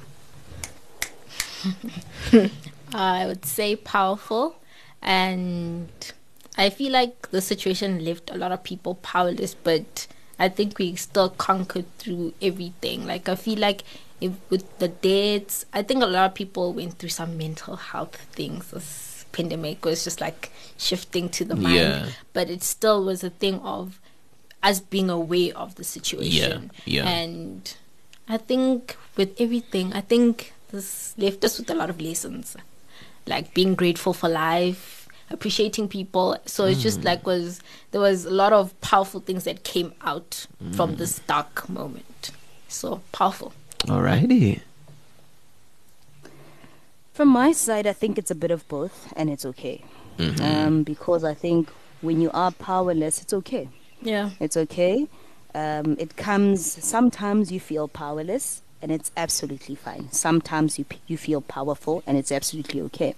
[2.93, 4.57] I would say powerful,
[5.03, 5.89] and
[6.57, 10.07] I feel like the situation left a lot of people powerless, but
[10.39, 13.05] I think we still conquered through everything.
[13.05, 13.83] Like I feel like
[14.21, 18.15] if with the deaths, I think a lot of people went through some mental health
[18.31, 18.71] things.
[18.71, 22.09] This pandemic was just like shifting to the mind, Yeah.
[22.33, 23.99] but it still was a thing of
[24.61, 26.71] us being aware of the situation.
[26.85, 27.07] yeah.
[27.07, 27.73] And
[28.29, 32.55] I think with everything, I think this left us with a lot of lessons,
[33.25, 36.37] like being grateful for life, appreciating people.
[36.45, 37.61] So it's just like was
[37.91, 42.31] there was a lot of powerful things that came out from this dark moment.
[42.67, 43.53] So powerful.
[43.79, 44.61] Alrighty.
[47.13, 49.83] From my side, I think it's a bit of both, and it's okay.
[50.41, 51.69] Um, because I think
[52.01, 53.69] when you are powerless, it's okay.
[54.01, 54.31] Yeah.
[54.39, 55.07] It's okay.
[55.53, 56.65] Um, it comes.
[56.83, 60.11] Sometimes you feel powerless, and it's absolutely fine.
[60.11, 63.15] Sometimes you you feel powerful, and it's absolutely okay.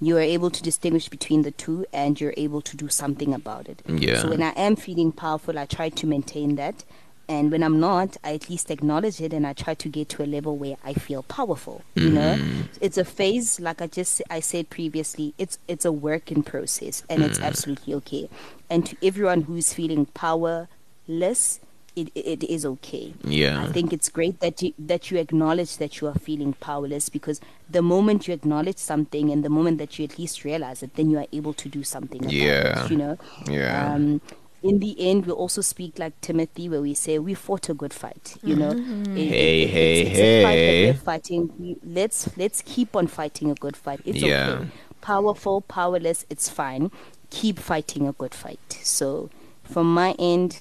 [0.00, 3.68] You are able to distinguish between the two, and you're able to do something about
[3.68, 3.82] it.
[3.86, 4.20] Yeah.
[4.20, 6.82] So when I am feeling powerful, I try to maintain that,
[7.28, 10.22] And when I'm not, I at least acknowledge it and I try to get to
[10.22, 11.82] a level where I feel powerful.
[11.94, 12.64] You know, mm.
[12.80, 15.34] it's a phase, like I just I said previously.
[15.38, 17.44] It's it's a work in process, and it's mm.
[17.44, 18.28] absolutely okay.
[18.68, 21.60] And to everyone who's feeling powerless,
[21.96, 23.14] it it is okay.
[23.24, 23.62] Yeah.
[23.62, 27.40] I think it's great that you that you acknowledge that you are feeling powerless because
[27.70, 31.10] the moment you acknowledge something and the moment that you at least realize it, then
[31.10, 32.20] you are able to do something.
[32.22, 32.84] About Yeah.
[32.84, 33.18] It, you know.
[33.48, 33.94] Yeah.
[33.94, 34.20] Um,
[34.62, 37.92] in the end, we also speak like Timothy, where we say we fought a good
[37.92, 38.36] fight.
[38.42, 38.70] You know.
[39.14, 40.86] Hey, It- hey, it's, it's a fight that hey.
[40.86, 41.50] we're fighting.
[41.58, 44.00] We, let's let's keep on fighting a good fight.
[44.04, 44.50] It's Yeah.
[44.60, 44.68] okay.
[45.00, 46.92] Powerful, powerless, it's fine.
[47.30, 48.78] Keep fighting a good fight.
[48.84, 49.30] So,
[49.64, 50.60] from my end,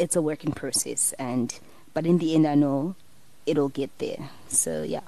[0.00, 1.60] it's a working process, and
[1.92, 2.96] but in the end, I know
[3.46, 4.30] it'll get there.
[4.48, 5.02] So yeah.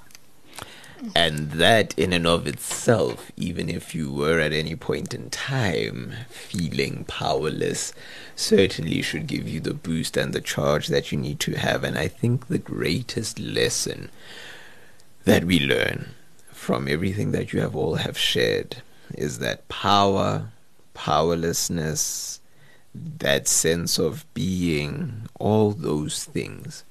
[1.16, 6.12] And that, in and of itself, even if you were at any point in time
[6.28, 7.92] feeling powerless,
[8.36, 11.82] certainly should give you the boost and the charge that you need to have.
[11.82, 14.10] And I think the greatest lesson
[15.24, 16.10] that we learn
[16.52, 18.82] from everything that you have all have shared
[19.16, 20.50] is that power,
[20.94, 22.38] powerlessness,
[22.94, 26.84] that sense of being, all those things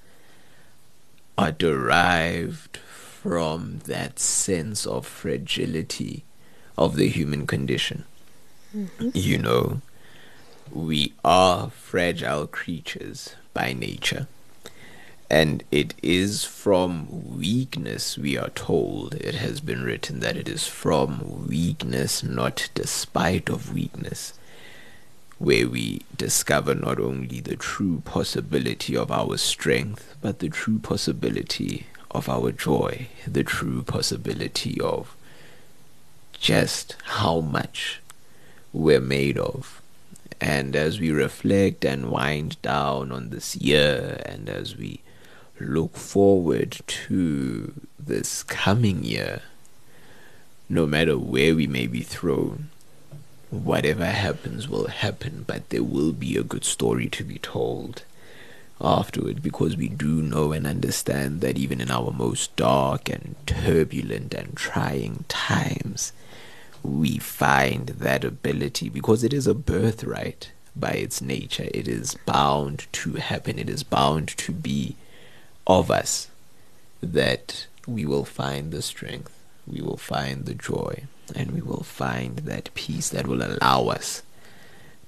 [1.38, 6.24] are derived from that sense of fragility
[6.78, 8.06] of the human condition.
[8.76, 9.10] Mm-hmm.
[9.14, 9.82] You know,
[10.72, 14.28] we are fragile creatures by nature.
[15.30, 19.14] And it is from weakness, we are told.
[19.16, 24.34] It has been written that it is from weakness, not despite of weakness,
[25.42, 31.88] where we discover not only the true possibility of our strength, but the true possibility
[32.12, 35.16] of our joy, the true possibility of
[36.34, 38.00] just how much
[38.72, 39.82] we're made of.
[40.40, 45.02] And as we reflect and wind down on this year, and as we
[45.60, 49.42] look forward to this coming year,
[50.70, 52.70] no matter where we may be thrown,
[53.52, 58.04] whatever happens will happen, but there will be a good story to be told
[58.80, 64.34] afterward because we do know and understand that even in our most dark and turbulent
[64.34, 66.14] and trying times,
[66.82, 71.68] we find that ability because it is a birthright by its nature.
[71.74, 74.96] It is bound to happen, it is bound to be
[75.68, 76.30] of us
[77.02, 81.04] that we will find the strength, we will find the joy,
[81.36, 84.24] and we will find that peace that will allow us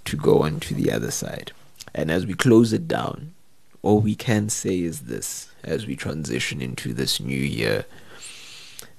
[0.06, 1.52] to go on to the other side.
[1.94, 3.34] And as we close it down,
[3.82, 7.86] all we can say is this as we transition into this new year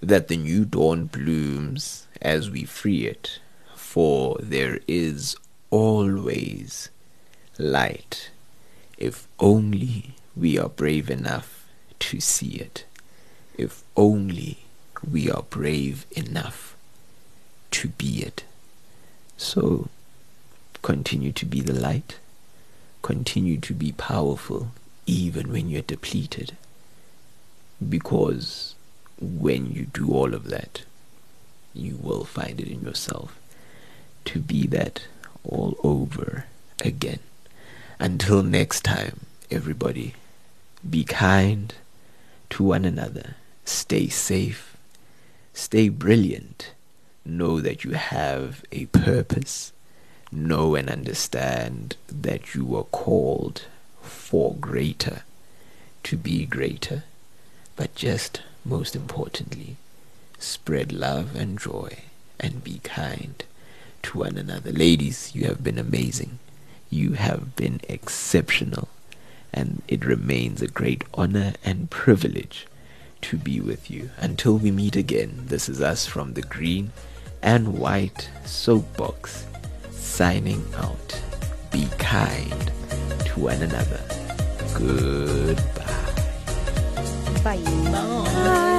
[0.00, 3.40] that the new dawn blooms as we free it,
[3.74, 5.36] for there is
[5.70, 6.90] always
[7.58, 8.30] light
[8.98, 11.66] if only we are brave enough
[11.98, 12.84] to see it,
[13.56, 14.63] if only
[15.10, 16.76] we are brave enough
[17.72, 18.44] to be it.
[19.36, 19.88] So
[20.82, 22.18] continue to be the light,
[23.02, 24.68] continue to be powerful
[25.06, 26.56] even when you're depleted.
[27.86, 28.74] Because
[29.20, 30.82] when you do all of that,
[31.74, 33.38] you will find it in yourself
[34.26, 35.06] to be that
[35.42, 36.46] all over
[36.84, 37.18] again.
[37.98, 40.14] Until next time, everybody,
[40.88, 41.74] be kind
[42.50, 44.73] to one another, stay safe,
[45.54, 46.72] stay brilliant,
[47.24, 49.72] know that you have a purpose,
[50.30, 53.62] know and understand that you are called
[54.02, 55.22] for greater,
[56.02, 57.04] to be greater,
[57.76, 59.76] but just most importantly,
[60.38, 61.98] spread love and joy
[62.38, 63.44] and be kind
[64.02, 64.72] to one another.
[64.72, 66.38] Ladies, you have been amazing.
[66.90, 68.88] You have been exceptional.
[69.52, 72.66] And it remains a great honor and privilege
[73.24, 74.10] to be with you.
[74.18, 76.92] Until we meet again, this is us from the green
[77.42, 79.46] and white soapbox
[79.90, 81.22] signing out.
[81.70, 82.70] Be kind
[83.24, 84.00] to one another.
[84.74, 85.62] Goodbye.
[87.42, 87.62] Bye.
[87.90, 88.73] Bye.